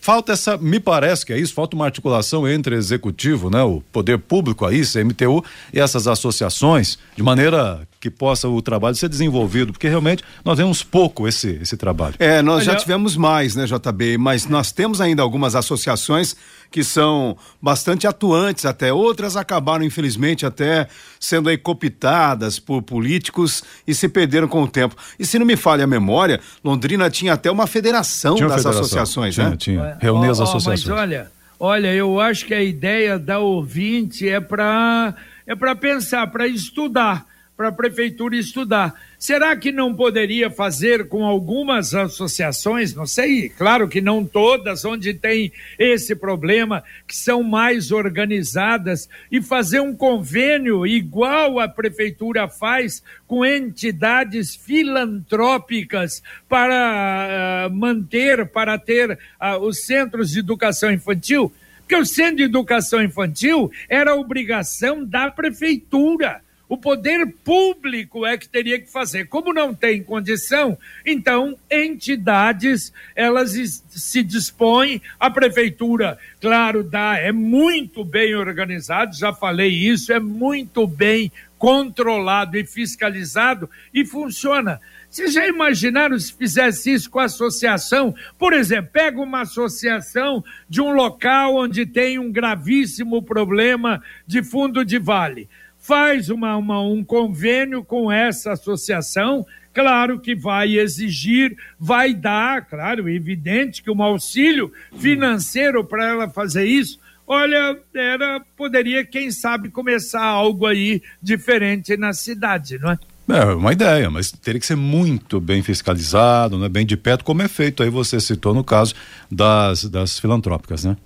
Falta 0.00 0.32
essa, 0.32 0.56
me 0.56 0.80
parece 0.80 1.26
que 1.26 1.32
é 1.32 1.38
isso, 1.38 1.52
falta 1.52 1.74
uma 1.74 1.84
articulação 1.84 2.48
entre 2.48 2.74
executivo, 2.76 3.50
né, 3.50 3.62
o 3.62 3.82
poder 3.92 4.18
público 4.18 4.64
aí, 4.64 4.82
CMTU 4.82 5.44
e 5.72 5.80
essas 5.80 6.06
associações, 6.06 6.98
de 7.16 7.22
maneira 7.22 7.86
que 8.00 8.08
possa 8.08 8.48
o 8.48 8.62
trabalho 8.62 8.94
ser 8.94 9.08
desenvolvido, 9.08 9.72
porque 9.72 9.88
realmente 9.88 10.22
nós 10.44 10.56
vemos 10.56 10.82
pouco 10.82 11.26
esse 11.26 11.58
esse 11.60 11.76
trabalho. 11.76 12.14
É, 12.18 12.40
nós 12.40 12.64
já 12.64 12.76
tivemos 12.76 13.16
mais, 13.16 13.56
né, 13.56 13.64
JB, 13.66 14.16
mas 14.18 14.46
nós 14.46 14.70
temos 14.70 15.00
ainda 15.00 15.22
algumas 15.22 15.56
associações 15.56 16.36
que 16.70 16.84
são 16.84 17.36
bastante 17.60 18.06
atuantes 18.06 18.64
até, 18.64 18.92
outras 18.92 19.36
acabaram 19.36 19.84
infelizmente 19.84 20.44
até 20.46 20.86
sendo 21.18 21.48
aí 21.48 21.56
copitadas 21.56 22.58
por 22.58 22.82
políticos 22.82 23.64
e 23.86 23.94
se 23.94 24.08
perderam 24.08 24.46
com 24.46 24.62
o 24.62 24.68
tempo. 24.68 24.94
E 25.18 25.26
se 25.26 25.38
não 25.38 25.46
me 25.46 25.56
falha 25.56 25.84
a 25.84 25.86
memória, 25.86 26.40
Londrina 26.62 27.10
tinha 27.10 27.32
até 27.32 27.50
uma 27.50 27.66
federação 27.66 28.36
Tinha 28.36 28.46
uma 28.46 28.54
das 28.54 28.62
federação, 28.62 28.82
associações, 28.82 29.34
tinha, 29.34 29.47
né? 29.50 29.56
Tinha, 29.56 29.98
reunir 30.00 30.28
as 30.30 30.40
associações. 30.40 30.84
Mas 30.84 30.98
olha, 30.98 31.30
olha, 31.58 31.94
eu 31.94 32.20
acho 32.20 32.46
que 32.46 32.54
a 32.54 32.62
ideia 32.62 33.18
da 33.18 33.38
ouvinte 33.38 34.28
é 34.28 34.40
para 34.40 35.14
é 35.46 35.54
para 35.54 35.74
pensar, 35.74 36.26
para 36.26 36.46
estudar, 36.46 37.24
para 37.58 37.70
a 37.70 37.72
prefeitura 37.72 38.36
estudar. 38.36 38.94
Será 39.18 39.56
que 39.56 39.72
não 39.72 39.92
poderia 39.92 40.48
fazer 40.48 41.08
com 41.08 41.24
algumas 41.24 41.92
associações, 41.92 42.94
não 42.94 43.04
sei, 43.04 43.48
claro 43.48 43.88
que 43.88 44.00
não 44.00 44.24
todas, 44.24 44.84
onde 44.84 45.12
tem 45.12 45.52
esse 45.76 46.14
problema, 46.14 46.84
que 47.04 47.16
são 47.16 47.42
mais 47.42 47.90
organizadas, 47.90 49.08
e 49.28 49.42
fazer 49.42 49.80
um 49.80 49.92
convênio 49.92 50.86
igual 50.86 51.58
a 51.58 51.66
prefeitura 51.66 52.46
faz 52.46 53.02
com 53.26 53.44
entidades 53.44 54.54
filantrópicas 54.54 56.22
para 56.48 57.64
ah, 57.64 57.68
manter, 57.70 58.46
para 58.46 58.78
ter 58.78 59.18
ah, 59.40 59.58
os 59.58 59.84
centros 59.84 60.30
de 60.30 60.38
educação 60.38 60.92
infantil? 60.92 61.52
Porque 61.80 61.96
o 61.96 62.06
centro 62.06 62.36
de 62.36 62.42
educação 62.44 63.02
infantil 63.02 63.68
era 63.88 64.14
obrigação 64.14 65.04
da 65.04 65.28
prefeitura. 65.28 66.40
O 66.68 66.76
poder 66.76 67.26
público 67.42 68.26
é 68.26 68.36
que 68.36 68.46
teria 68.46 68.78
que 68.78 68.92
fazer. 68.92 69.26
Como 69.26 69.54
não 69.54 69.74
tem 69.74 70.02
condição, 70.02 70.76
então 71.04 71.56
entidades 71.70 72.92
elas 73.16 73.52
se 73.88 74.22
dispõem, 74.22 75.00
a 75.18 75.30
prefeitura, 75.30 76.18
claro, 76.40 76.84
dá, 76.84 77.16
é 77.16 77.32
muito 77.32 78.04
bem 78.04 78.34
organizado, 78.34 79.16
já 79.16 79.32
falei 79.32 79.70
isso, 79.70 80.12
é 80.12 80.20
muito 80.20 80.86
bem 80.86 81.32
controlado 81.56 82.58
e 82.58 82.66
fiscalizado 82.66 83.68
e 83.92 84.04
funciona. 84.04 84.78
Vocês 85.08 85.32
já 85.32 85.48
imaginaram 85.48 86.18
se 86.18 86.34
fizesse 86.34 86.92
isso 86.92 87.08
com 87.08 87.18
a 87.18 87.24
associação? 87.24 88.14
Por 88.38 88.52
exemplo, 88.52 88.90
pega 88.92 89.18
uma 89.18 89.40
associação 89.40 90.44
de 90.68 90.82
um 90.82 90.92
local 90.92 91.56
onde 91.56 91.86
tem 91.86 92.18
um 92.18 92.30
gravíssimo 92.30 93.22
problema 93.22 94.02
de 94.26 94.42
fundo 94.42 94.84
de 94.84 94.98
vale 94.98 95.48
faz 95.92 96.28
uma, 96.28 96.54
uma- 96.54 96.82
um 96.82 97.02
convênio 97.02 97.82
com 97.82 98.12
essa 98.12 98.52
associação, 98.52 99.46
claro 99.72 100.20
que 100.20 100.34
vai 100.34 100.76
exigir, 100.76 101.56
vai 101.80 102.12
dar, 102.12 102.66
claro, 102.66 103.08
evidente 103.08 103.82
que 103.82 103.90
um 103.90 104.02
auxílio 104.02 104.70
financeiro 104.98 105.82
para 105.82 106.06
ela 106.06 106.28
fazer 106.28 106.66
isso. 106.66 107.00
Olha, 107.26 107.74
era, 107.94 108.38
poderia, 108.54 109.02
quem 109.02 109.30
sabe, 109.30 109.70
começar 109.70 110.22
algo 110.22 110.66
aí 110.66 111.00
diferente 111.22 111.96
na 111.96 112.12
cidade, 112.12 112.78
não 112.78 112.90
é? 112.92 112.98
É 113.30 113.44
uma 113.54 113.72
ideia, 113.72 114.10
mas 114.10 114.30
teria 114.30 114.60
que 114.60 114.66
ser 114.66 114.76
muito 114.76 115.40
bem 115.40 115.62
fiscalizado, 115.62 116.58
né, 116.58 116.68
bem 116.68 116.84
de 116.84 116.96
perto, 116.98 117.24
como 117.24 117.40
é 117.42 117.48
feito 117.48 117.82
aí, 117.82 117.88
você 117.88 118.20
citou 118.20 118.52
no 118.54 118.62
caso 118.64 118.94
das, 119.30 119.84
das 119.84 120.18
filantrópicas, 120.18 120.84
né? 120.84 120.96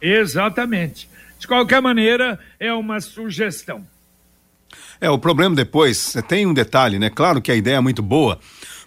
Exatamente. 0.00 1.08
De 1.38 1.46
qualquer 1.48 1.80
maneira, 1.80 2.38
é 2.60 2.72
uma 2.72 3.00
sugestão. 3.00 3.84
É, 5.00 5.08
o 5.08 5.18
problema 5.18 5.56
depois, 5.56 6.14
tem 6.28 6.46
um 6.46 6.52
detalhe, 6.52 6.98
né? 6.98 7.08
Claro 7.08 7.40
que 7.40 7.50
a 7.50 7.56
ideia 7.56 7.76
é 7.76 7.80
muito 7.80 8.02
boa, 8.02 8.38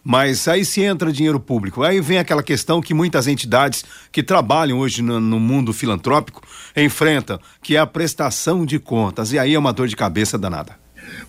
mas 0.03 0.47
aí 0.47 0.63
se 0.63 0.81
entra 0.81 1.11
dinheiro 1.11 1.39
público. 1.39 1.81
Aí 1.81 1.99
vem 1.99 2.19
aquela 2.19 2.43
questão 2.43 2.81
que 2.81 2.93
muitas 2.93 3.27
entidades 3.27 3.83
que 4.11 4.21
trabalham 4.21 4.77
hoje 4.77 5.01
no, 5.01 5.19
no 5.19 5.39
mundo 5.39 5.73
filantrópico 5.73 6.43
enfrentam, 6.75 7.39
que 7.63 7.75
é 7.75 7.79
a 7.79 7.87
prestação 7.87 8.63
de 8.63 8.77
contas. 8.77 9.33
E 9.33 9.39
aí 9.39 9.55
é 9.55 9.59
uma 9.59 9.73
dor 9.73 9.87
de 9.87 9.95
cabeça 9.95 10.37
danada. 10.37 10.77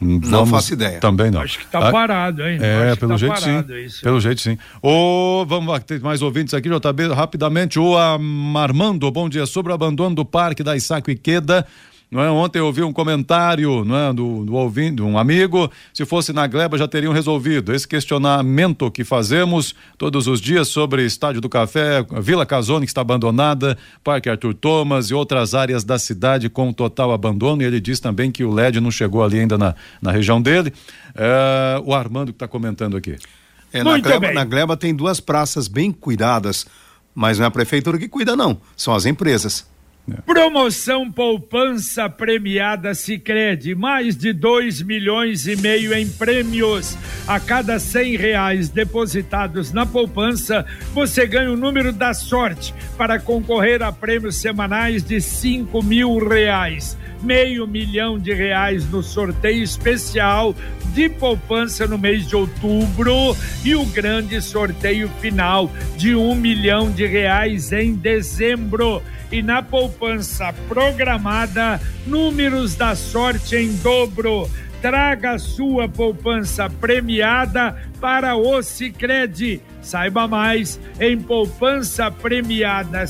Hum, 0.00 0.20
Não 0.24 0.44
faço 0.44 0.72
ideia. 0.72 0.98
Também 0.98 1.30
não. 1.30 1.40
Acho 1.42 1.60
que 1.60 1.66
tá 1.66 1.88
Ah, 1.88 1.92
parado, 1.92 2.42
hein? 2.42 2.58
É, 2.60 2.86
Acho 2.86 2.94
que 2.94 3.00
pelo 3.00 3.12
tá 3.12 3.16
jeito 3.18 3.36
sim. 3.40 3.44
parado 3.46 3.78
isso. 3.78 4.02
Pelo 4.02 4.20
jeito 4.20 4.40
sim. 4.40 4.58
Ô, 4.82 5.44
vamos 5.46 5.72
lá, 5.72 5.78
tem 5.78 6.00
mais 6.00 6.22
ouvintes 6.22 6.54
aqui, 6.54 6.68
JB, 6.68 7.12
rapidamente. 7.14 7.78
O 7.78 7.96
Armando, 7.96 9.08
bom 9.12 9.28
dia. 9.28 9.46
Sobre 9.46 9.70
o 9.70 9.74
abandono 9.74 10.14
do 10.16 10.24
parque 10.24 10.62
da 10.64 10.74
Isaco 10.76 11.08
Iqueda. 11.10 11.64
Não 12.12 12.22
é? 12.22 12.30
Ontem 12.30 12.58
eu 12.58 12.66
ouvi 12.66 12.82
um 12.82 12.92
comentário 12.92 13.86
não 13.86 13.96
é? 13.96 14.12
do, 14.12 14.44
do 14.44 14.52
ouvinte, 14.52 15.00
um 15.00 15.16
amigo. 15.16 15.72
Se 15.94 16.04
fosse 16.04 16.30
na 16.30 16.46
Gleba 16.46 16.76
já 16.76 16.86
teriam 16.86 17.10
resolvido. 17.10 17.72
Esse 17.72 17.88
questionamento 17.88 18.90
que 18.90 19.02
fazemos 19.02 19.74
todos 19.96 20.26
os 20.26 20.38
dias 20.38 20.68
sobre 20.68 21.06
Estádio 21.06 21.40
do 21.40 21.48
Café, 21.48 22.04
Vila 22.20 22.44
Casone, 22.44 22.84
que 22.84 22.90
está 22.90 23.00
abandonada, 23.00 23.78
Parque 24.04 24.28
Arthur 24.28 24.52
Thomas 24.52 25.06
e 25.06 25.14
outras 25.14 25.54
áreas 25.54 25.84
da 25.84 25.98
cidade 25.98 26.50
com 26.50 26.70
total 26.70 27.12
abandono. 27.12 27.62
E 27.62 27.64
ele 27.64 27.80
diz 27.80 27.98
também 27.98 28.30
que 28.30 28.44
o 28.44 28.52
LED 28.52 28.78
não 28.78 28.90
chegou 28.90 29.24
ali 29.24 29.40
ainda 29.40 29.56
na, 29.56 29.74
na 30.02 30.12
região 30.12 30.42
dele. 30.42 30.70
É, 31.14 31.80
o 31.82 31.94
Armando 31.94 32.30
que 32.30 32.36
está 32.36 32.46
comentando 32.46 32.94
aqui. 32.94 33.16
É, 33.72 33.82
na, 33.82 33.98
Gleba, 33.98 34.32
na 34.32 34.44
Gleba 34.44 34.76
tem 34.76 34.94
duas 34.94 35.18
praças 35.18 35.66
bem 35.66 35.90
cuidadas, 35.90 36.66
mas 37.14 37.38
não 37.38 37.46
é 37.46 37.48
a 37.48 37.50
prefeitura 37.50 37.96
que 37.96 38.06
cuida, 38.06 38.36
não. 38.36 38.60
São 38.76 38.94
as 38.94 39.06
empresas. 39.06 39.71
Promoção 40.26 41.12
Poupança 41.12 42.10
Premiada 42.10 42.92
Sicredi, 42.92 43.72
mais 43.72 44.16
de 44.16 44.32
2 44.32 44.82
milhões 44.82 45.46
e 45.46 45.54
meio 45.54 45.94
em 45.94 46.08
prêmios. 46.08 46.98
A 47.24 47.38
cada 47.38 47.78
cem 47.78 48.16
reais 48.16 48.68
depositados 48.68 49.70
na 49.70 49.86
poupança, 49.86 50.66
você 50.92 51.24
ganha 51.24 51.52
o 51.52 51.56
número 51.56 51.92
da 51.92 52.12
sorte 52.14 52.74
para 52.98 53.20
concorrer 53.20 53.80
a 53.80 53.92
prêmios 53.92 54.34
semanais 54.36 55.04
de 55.04 55.20
5 55.20 55.80
mil 55.84 56.18
reais. 56.18 56.98
Meio 57.22 57.64
milhão 57.68 58.18
de 58.18 58.34
reais 58.34 58.84
no 58.90 59.04
sorteio 59.04 59.62
especial 59.62 60.52
de 60.92 61.08
poupança 61.08 61.86
no 61.86 61.96
mês 61.96 62.26
de 62.26 62.34
outubro 62.34 63.36
e 63.64 63.76
o 63.76 63.84
grande 63.86 64.42
sorteio 64.42 65.08
final 65.20 65.70
de 65.96 66.16
um 66.16 66.34
milhão 66.34 66.90
de 66.90 67.06
reais 67.06 67.70
em 67.72 67.94
dezembro 67.94 69.00
e 69.32 69.42
na 69.42 69.62
poupança 69.62 70.52
programada, 70.68 71.80
números 72.06 72.74
da 72.74 72.94
sorte 72.94 73.56
em 73.56 73.74
dobro. 73.76 74.48
Traga 74.82 75.38
sua 75.38 75.88
poupança 75.88 76.68
premiada 76.68 77.74
para 78.00 78.36
o 78.36 78.62
Sicredi. 78.62 79.60
Saiba 79.80 80.28
mais 80.28 80.78
em 81.00 81.18
poupança 81.18 82.10
premiada 82.10 83.06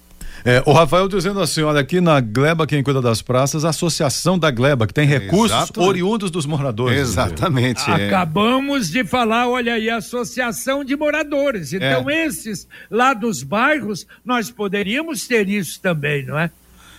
É, 0.45 0.63
o 0.65 0.73
Rafael 0.73 1.09
dizendo 1.09 1.41
assim: 1.41 1.63
olha, 1.63 1.81
aqui 1.81 2.01
na 2.01 2.21
Gleba, 2.21 2.67
quem 2.67 2.83
cuida 2.83 3.01
das 3.01 3.21
praças, 3.21 3.65
a 3.65 3.71
Associação 3.71 4.39
da 4.39 4.51
Gleba, 4.51 4.87
que 4.87 4.95
tem 4.95 5.07
recursos 5.07 5.57
Exato. 5.57 5.83
oriundos 5.83 6.31
dos 6.31 6.47
moradores. 6.47 6.99
Exatamente. 6.99 7.89
é. 7.91 8.07
Acabamos 8.07 8.91
de 8.91 9.05
falar, 9.05 9.49
olha 9.49 9.75
aí, 9.75 9.91
Associação 9.91 10.85
de 10.85 10.97
Moradores. 10.97 11.73
Então, 11.73 12.09
esses 12.11 12.67
lá 12.91 13.13
dos 13.13 13.43
bairros, 13.43 14.07
nós 14.25 14.51
poderíamos 14.51 15.27
ter 15.27 15.49
isso 15.49 15.81
também, 15.81 16.25
não 16.25 16.39
é? 16.39 16.51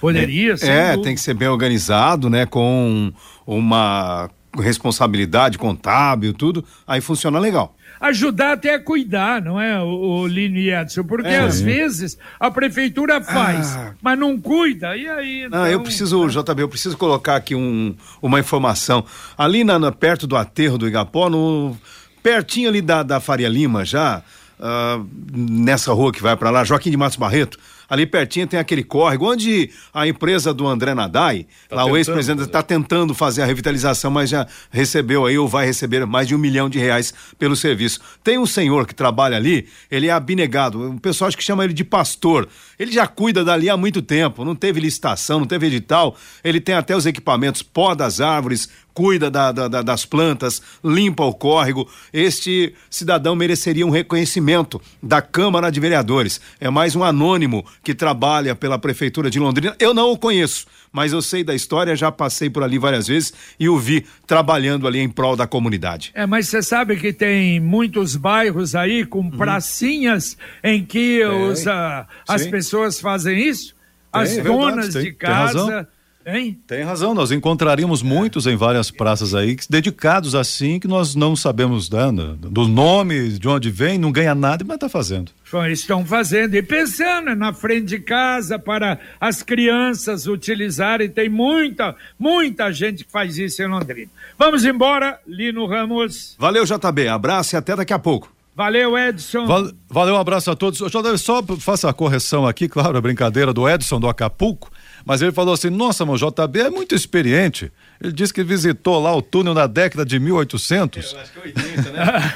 Poderia, 0.02 0.58
sem 0.58 0.70
É, 0.70 0.88
dúvida. 0.88 1.04
tem 1.04 1.16
que 1.16 1.22
ser 1.22 1.34
bem 1.36 1.48
organizado, 1.48 2.30
né? 2.30 2.46
Com 2.46 3.14
uma 3.48 4.30
responsabilidade 4.60 5.58
contábil, 5.58 6.34
tudo. 6.34 6.66
Aí 6.88 7.00
funciona 7.00 7.40
legal. 7.40 7.76
ajudar 8.02 8.54
até 8.54 8.74
a 8.74 8.80
cuidar, 8.84 9.40
não 9.44 9.62
é, 9.62 9.80
o, 9.80 9.86
o 10.24 10.28
Lino 10.28 10.58
e 10.58 10.74
Edson? 10.74 11.04
Porque 11.04 11.28
É. 11.28 11.38
às 11.42 11.62
vezes 11.62 12.18
a 12.40 12.50
prefeitura 12.50 13.22
faz, 13.22 13.76
Ah. 13.78 13.94
mas 14.02 14.18
não 14.18 14.40
cuida, 14.42 14.98
e 14.98 15.08
aí... 15.08 15.48
Não, 15.48 15.68
eu 15.68 15.74
então, 15.74 15.84
preciso, 15.84 16.28
JB, 16.28 16.64
eu 16.64 16.68
preciso 16.68 16.98
colocar 16.98 17.36
aqui 17.36 17.54
um, 17.54 17.96
uma 18.20 18.40
informação. 18.40 19.06
Ali 19.38 19.64
na, 19.64 19.78
na- 19.78 19.92
perto 19.92 20.26
do 20.26 20.36
aterro 20.36 20.80
do 20.80 20.88
Igapó, 20.88 21.30
no, 21.30 21.78
pertinho 22.24 22.70
ali 22.70 22.82
da, 22.82 23.04
da 23.04 23.20
Faria 23.20 23.48
Lima, 23.48 23.86
já, 23.86 24.24
ah, 24.60 25.00
nessa 25.32 25.94
rua 25.94 26.12
que 26.12 26.24
vai 26.24 26.36
para 26.36 26.50
lá, 26.50 26.64
Joaquim 26.64 26.90
de 26.90 26.98
Matos 26.98 27.18
Barreto, 27.18 27.60
ali 27.92 28.06
pertinho 28.06 28.48
tem 28.48 28.58
aquele 28.58 28.86
córrego, 28.86 29.30
onde 29.30 29.70
a 29.94 30.08
empresa 30.08 30.54
do 30.54 30.66
André 30.66 30.96
Nadai, 30.96 31.46
lá 31.70 31.84
o 31.84 31.98
ex-presidente, 31.98 32.44
está 32.44 32.64
tentando 32.64 33.14
fazer 33.14 33.42
a 33.42 33.46
revitalização, 33.46 34.10
mas 34.10 34.30
já 34.30 34.48
recebeu 34.72 35.26
aí, 35.26 35.38
ou 35.38 35.46
vai 35.46 35.66
receber 35.66 36.06
mais 36.06 36.26
de 36.26 36.34
um 36.34 36.38
milhão 36.38 36.70
de 36.70 36.80
reais 36.80 37.14
pelo 37.38 37.54
serviço. 37.54 38.00
Tem 38.24 38.38
um 38.38 38.46
senhor 38.46 38.88
que 38.88 38.96
trabalha 38.96 39.36
ali, 39.36 39.68
ele 39.92 40.08
é 40.08 40.12
abnegado, 40.12 40.92
o 40.92 41.02
pessoal 41.02 41.28
acho 41.28 41.36
que 41.36 41.44
chama 41.44 41.66
ele 41.66 41.74
de 41.74 41.84
pastor. 41.84 42.48
Ele 42.80 42.94
já 42.94 43.06
cuida 43.06 43.44
dali 43.44 43.70
há 43.70 43.76
muito 43.76 44.02
tempo, 44.02 44.46
não 44.46 44.56
teve 44.56 44.80
licitação, 44.80 45.42
não 45.42 45.46
teve 45.46 45.68
edital, 45.68 46.16
ele 46.46 46.62
tem 46.62 46.76
até 46.76 46.96
os 46.96 47.06
equipamentos, 47.06 47.62
poda 47.62 48.06
as 48.06 48.22
árvores, 48.22 48.70
cuida 48.94 49.30
da- 49.32 49.52
da- 49.52 49.68
da- 49.68 49.82
das 49.82 50.06
plantas, 50.06 50.62
limpa 50.84 51.24
o 51.24 51.34
córrego. 51.34 51.88
Este 52.12 52.74
cidadão 52.90 53.36
mereceria 53.36 53.86
um 53.86 53.90
reconhecimento 53.90 54.82
da 55.02 55.22
Câmara 55.22 55.72
de 55.72 55.80
Vereadores. 55.80 56.42
É 56.60 56.70
mais 56.70 56.96
um 56.96 57.04
anônimo 57.04 57.66
que 57.84 57.94
trabalha 57.96 58.56
pela 58.56 58.78
Prefeitura 58.78 59.30
de 59.30 59.40
Londrina. 59.40 59.76
Eu 59.80 59.94
não 59.94 60.12
o 60.12 60.18
conheço, 60.18 60.66
mas 60.92 61.14
eu 61.14 61.22
sei 61.22 61.44
da 61.44 61.56
história, 61.56 61.96
já 61.96 62.12
passei 62.12 62.50
por 62.50 62.64
ali 62.64 62.78
várias 62.78 63.08
vezes 63.08 63.34
e 63.60 63.70
o 63.70 63.78
vi 63.78 64.06
trabalhando 64.28 64.88
ali 64.88 65.00
em 65.00 65.10
prol 65.10 65.36
da 65.36 65.48
comunidade. 65.48 66.12
É, 66.14 66.26
mas 66.26 66.48
você 66.50 66.62
sabe 66.62 66.98
que 66.98 67.14
tem 67.14 67.60
muitos 67.60 68.16
bairros 68.16 68.76
aí 68.76 69.06
com 69.06 69.20
Uhum. 69.20 69.32
pracinhas 69.32 70.38
em 70.64 70.84
que 70.86 71.24
os, 71.26 71.66
ah, 71.68 72.08
as 72.28 72.46
pessoas 72.48 73.00
fazem 73.00 73.48
isso? 73.48 73.74
As 74.12 74.32
é 74.32 74.42
verdade, 74.42 74.58
donas 74.58 74.94
tem- 74.94 75.04
de 75.04 75.10
tem 75.12 75.14
casa 75.18 75.88
Hein? 76.26 76.60
Tem 76.68 76.84
razão, 76.84 77.14
nós 77.14 77.32
encontraríamos 77.32 78.02
muitos 78.02 78.46
em 78.48 78.56
várias 78.56 78.92
praças 78.92 79.34
aí 79.34 79.58
dedicados 79.70 80.36
assim 80.36 80.80
que 80.80 80.88
nós 80.88 81.16
não 81.16 81.36
sabemos 81.36 81.90
né, 81.90 82.12
do 82.38 82.68
nome, 82.68 83.30
de 83.40 83.48
onde 83.48 83.70
vem, 83.70 83.98
não 83.98 84.12
ganha 84.12 84.36
nada, 84.36 84.64
mas 84.66 84.76
está 84.76 84.90
fazendo. 84.90 85.32
Estão 85.72 86.06
fazendo 86.06 86.56
e 86.56 86.64
pensando 86.64 87.36
na 87.36 87.52
frente 87.52 87.88
de 87.88 88.00
casa 88.00 88.58
para 88.58 89.00
as 89.20 89.44
crianças 89.44 90.26
utilizarem. 90.26 91.10
Tem 91.10 91.28
muita, 91.28 91.96
muita 92.18 92.72
gente 92.72 93.04
que 93.04 93.12
faz 93.12 93.38
isso 93.38 93.62
em 93.62 93.68
Londrina. 93.68 94.10
Vamos 94.38 94.64
embora, 94.64 95.20
Lino 95.28 95.66
Ramos. 95.66 96.36
Valeu, 96.40 96.64
JB. 96.64 97.08
Abraço 97.10 97.56
e 97.56 97.58
até 97.58 97.76
daqui 97.76 97.94
a 97.94 98.00
pouco. 98.00 98.32
Valeu, 98.56 98.98
Edson. 98.98 99.46
Val, 99.46 99.72
valeu, 99.90 100.16
um 100.16 100.20
abraço 100.20 100.52
a 100.52 100.56
todos. 100.56 100.80
JB, 100.80 101.18
só 101.18 101.42
faça 101.58 101.90
a 101.90 101.94
correção 101.94 102.46
aqui, 102.48 102.68
claro, 102.68 102.98
a 102.98 103.02
brincadeira 103.02 103.54
do 103.54 103.68
Edson 103.68 104.00
do 104.00 104.08
Acapulco. 104.08 104.71
Mas 105.06 105.22
ele 105.22 105.32
falou 105.32 105.54
assim: 105.54 105.70
nossa, 105.70 106.06
meu 106.06 106.16
JB 106.16 106.60
é 106.60 106.70
muito 106.70 106.96
experiente. 106.96 107.72
Ele 108.02 108.12
disse 108.12 108.34
que 108.34 108.44
visitou 108.44 109.02
lá 109.02 109.16
o 109.16 109.22
túnel 109.22 109.54
na 109.54 109.68
década 109.68 110.06
de 110.06 110.20
1800. 110.20 111.14
Eu 111.14 111.20
acho 111.20 111.32
que 111.32 111.40
é 111.40 111.42
80, 111.44 111.92
né? 111.92 112.34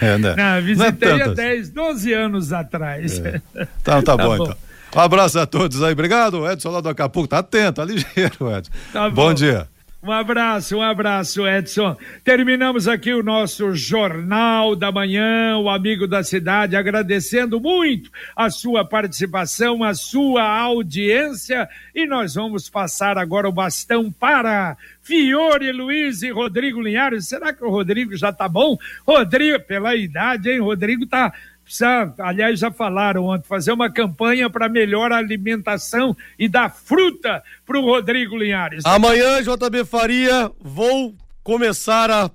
é, 0.00 0.18
né? 0.18 0.34
Não, 0.36 0.62
visitei 0.62 1.08
Não 1.10 1.18
é 1.18 1.22
há 1.22 1.28
10, 1.34 1.70
12 1.70 2.12
anos 2.12 2.52
atrás. 2.52 3.18
É. 3.18 3.40
Tá, 3.82 4.02
tá, 4.02 4.02
tá 4.02 4.16
bom, 4.16 4.36
bom, 4.36 4.44
então. 4.44 4.56
Um 4.96 5.00
abraço 5.00 5.38
a 5.38 5.46
todos 5.46 5.82
aí. 5.82 5.92
Obrigado, 5.92 6.50
Edson 6.50 6.70
lá 6.70 6.80
do 6.80 6.88
Acapulco. 6.88 7.28
Tá 7.28 7.38
atento, 7.38 7.74
tá 7.74 7.84
ligeiro, 7.84 8.50
Edson. 8.56 8.72
Tá 8.92 9.08
bom. 9.08 9.28
bom 9.28 9.34
dia. 9.34 9.68
Um 10.00 10.12
abraço, 10.12 10.76
um 10.76 10.82
abraço, 10.82 11.44
Edson. 11.44 11.96
Terminamos 12.22 12.86
aqui 12.86 13.12
o 13.12 13.20
nosso 13.20 13.74
Jornal 13.74 14.76
da 14.76 14.92
Manhã, 14.92 15.58
o 15.58 15.68
Amigo 15.68 16.06
da 16.06 16.22
Cidade, 16.22 16.76
agradecendo 16.76 17.60
muito 17.60 18.08
a 18.36 18.48
sua 18.48 18.84
participação, 18.84 19.82
a 19.82 19.94
sua 19.94 20.44
audiência. 20.44 21.68
E 21.92 22.06
nós 22.06 22.36
vamos 22.36 22.70
passar 22.70 23.18
agora 23.18 23.48
o 23.48 23.52
bastão 23.52 24.08
para 24.12 24.76
Fiore 25.02 25.72
Luiz 25.72 26.22
e 26.22 26.30
Rodrigo 26.30 26.80
Linhares. 26.80 27.26
Será 27.26 27.52
que 27.52 27.64
o 27.64 27.70
Rodrigo 27.70 28.16
já 28.16 28.32
tá 28.32 28.48
bom? 28.48 28.78
Rodrigo, 29.04 29.58
pela 29.64 29.96
idade, 29.96 30.48
hein? 30.48 30.60
Rodrigo 30.60 31.06
tá 31.06 31.32
precisa, 31.68 32.14
aliás, 32.18 32.58
já 32.58 32.70
falaram 32.70 33.26
ontem, 33.26 33.46
fazer 33.46 33.72
uma 33.72 33.92
campanha 33.92 34.48
para 34.48 34.68
melhor 34.68 35.12
alimentação 35.12 36.16
e 36.38 36.48
dar 36.48 36.70
fruta 36.70 37.42
para 37.66 37.78
o 37.78 37.82
Rodrigo 37.82 38.36
Linhares. 38.36 38.84
Amanhã, 38.86 39.42
JB 39.42 39.84
Faria, 39.84 40.50
vou 40.60 41.14
começar 41.44 42.10
a 42.10 42.30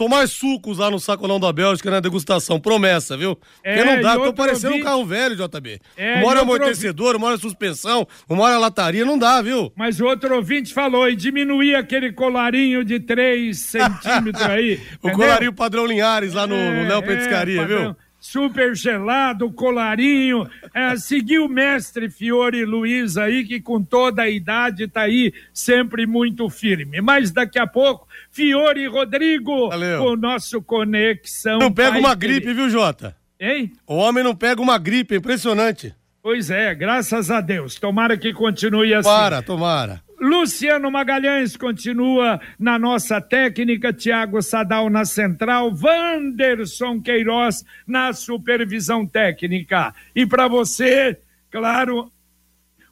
tomar 0.00 0.26
sucos 0.28 0.78
lá 0.78 0.90
no 0.90 0.98
Sacolão 0.98 1.38
da 1.38 1.52
Bélgica 1.52 1.90
na 1.90 2.00
degustação. 2.00 2.58
Promessa, 2.58 3.18
viu? 3.18 3.38
É, 3.62 3.76
Porque 3.76 3.90
não 3.90 4.00
dá, 4.00 4.14
tô 4.14 4.32
parecendo 4.32 4.76
um 4.76 4.82
carro 4.82 5.04
velho, 5.04 5.36
JB. 5.36 5.78
É, 5.94 6.16
uma 6.16 6.28
hora 6.28 6.38
é 6.38 6.42
amortecedor, 6.42 7.16
uma 7.16 7.26
hora 7.26 7.36
é 7.36 7.38
suspensão, 7.38 8.08
uma 8.26 8.44
hora 8.44 8.54
é 8.54 8.58
lataria, 8.58 9.04
não 9.04 9.18
dá, 9.18 9.42
viu? 9.42 9.70
Mas 9.76 10.00
o 10.00 10.06
outro 10.06 10.34
ouvinte 10.34 10.72
falou 10.72 11.06
e 11.06 11.14
diminuir 11.14 11.74
aquele 11.74 12.14
colarinho 12.14 12.82
de 12.82 12.98
3 12.98 13.58
centímetros 13.58 14.42
aí. 14.42 14.80
o 15.02 15.08
entendeu? 15.08 15.18
colarinho 15.18 15.52
padrão 15.52 15.84
Linhares 15.84 16.32
lá 16.32 16.46
no, 16.46 16.54
é, 16.54 16.82
no 16.82 16.88
Léo 16.88 17.02
Petiscaria, 17.02 17.60
é, 17.60 17.66
viu? 17.66 17.96
Super 18.20 18.76
gelado, 18.76 19.50
colarinho. 19.50 20.48
É, 20.74 20.94
seguir 20.96 21.38
o 21.38 21.48
mestre 21.48 22.10
Fiore 22.10 22.64
Luiz 22.64 23.16
aí, 23.16 23.44
que 23.44 23.60
com 23.60 23.82
toda 23.82 24.22
a 24.22 24.30
idade 24.30 24.84
está 24.84 25.02
aí 25.02 25.32
sempre 25.52 26.06
muito 26.06 26.48
firme. 26.50 27.00
Mas 27.00 27.32
daqui 27.32 27.58
a 27.58 27.66
pouco, 27.66 28.06
Fiore 28.30 28.86
Rodrigo, 28.86 29.70
Valeu. 29.70 30.02
o 30.04 30.16
nosso 30.16 30.60
Conexão. 30.62 31.58
Não 31.58 31.72
pega 31.72 31.98
uma 31.98 32.14
gripe, 32.14 32.52
viu, 32.52 32.68
Jota? 32.68 33.16
Hein? 33.40 33.72
O 33.86 33.96
homem 33.96 34.22
não 34.22 34.36
pega 34.36 34.60
uma 34.60 34.76
gripe, 34.76 35.16
impressionante. 35.16 35.94
Pois 36.22 36.50
é, 36.50 36.74
graças 36.74 37.30
a 37.30 37.40
Deus. 37.40 37.76
Tomara 37.76 38.16
que 38.18 38.34
continue 38.34 38.92
assim. 38.92 39.08
Tomara, 39.08 39.42
tomara. 39.42 40.02
Luciano 40.20 40.90
Magalhães 40.90 41.56
continua 41.56 42.38
na 42.58 42.78
nossa 42.78 43.22
técnica, 43.22 43.90
Tiago 43.90 44.42
Sadal 44.42 44.90
na 44.90 45.06
central, 45.06 45.72
Wanderson 45.82 47.00
Queiroz 47.00 47.64
na 47.86 48.12
supervisão 48.12 49.06
técnica. 49.06 49.94
E 50.14 50.26
para 50.26 50.46
você, 50.46 51.18
claro, 51.50 52.12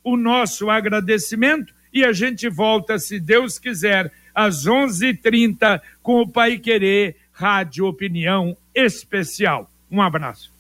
o 0.02 0.16
nosso 0.16 0.70
agradecimento 0.70 1.74
e 1.92 2.02
a 2.02 2.12
gente 2.12 2.48
volta, 2.48 2.98
se 2.98 3.20
Deus 3.20 3.58
quiser, 3.58 4.10
às 4.34 4.66
11:30 4.66 5.82
com 6.02 6.22
o 6.22 6.28
Pai 6.28 6.58
Querer 6.58 7.16
Rádio 7.30 7.86
Opinião 7.86 8.56
Especial. 8.74 9.70
Um 9.90 10.00
abraço. 10.00 10.50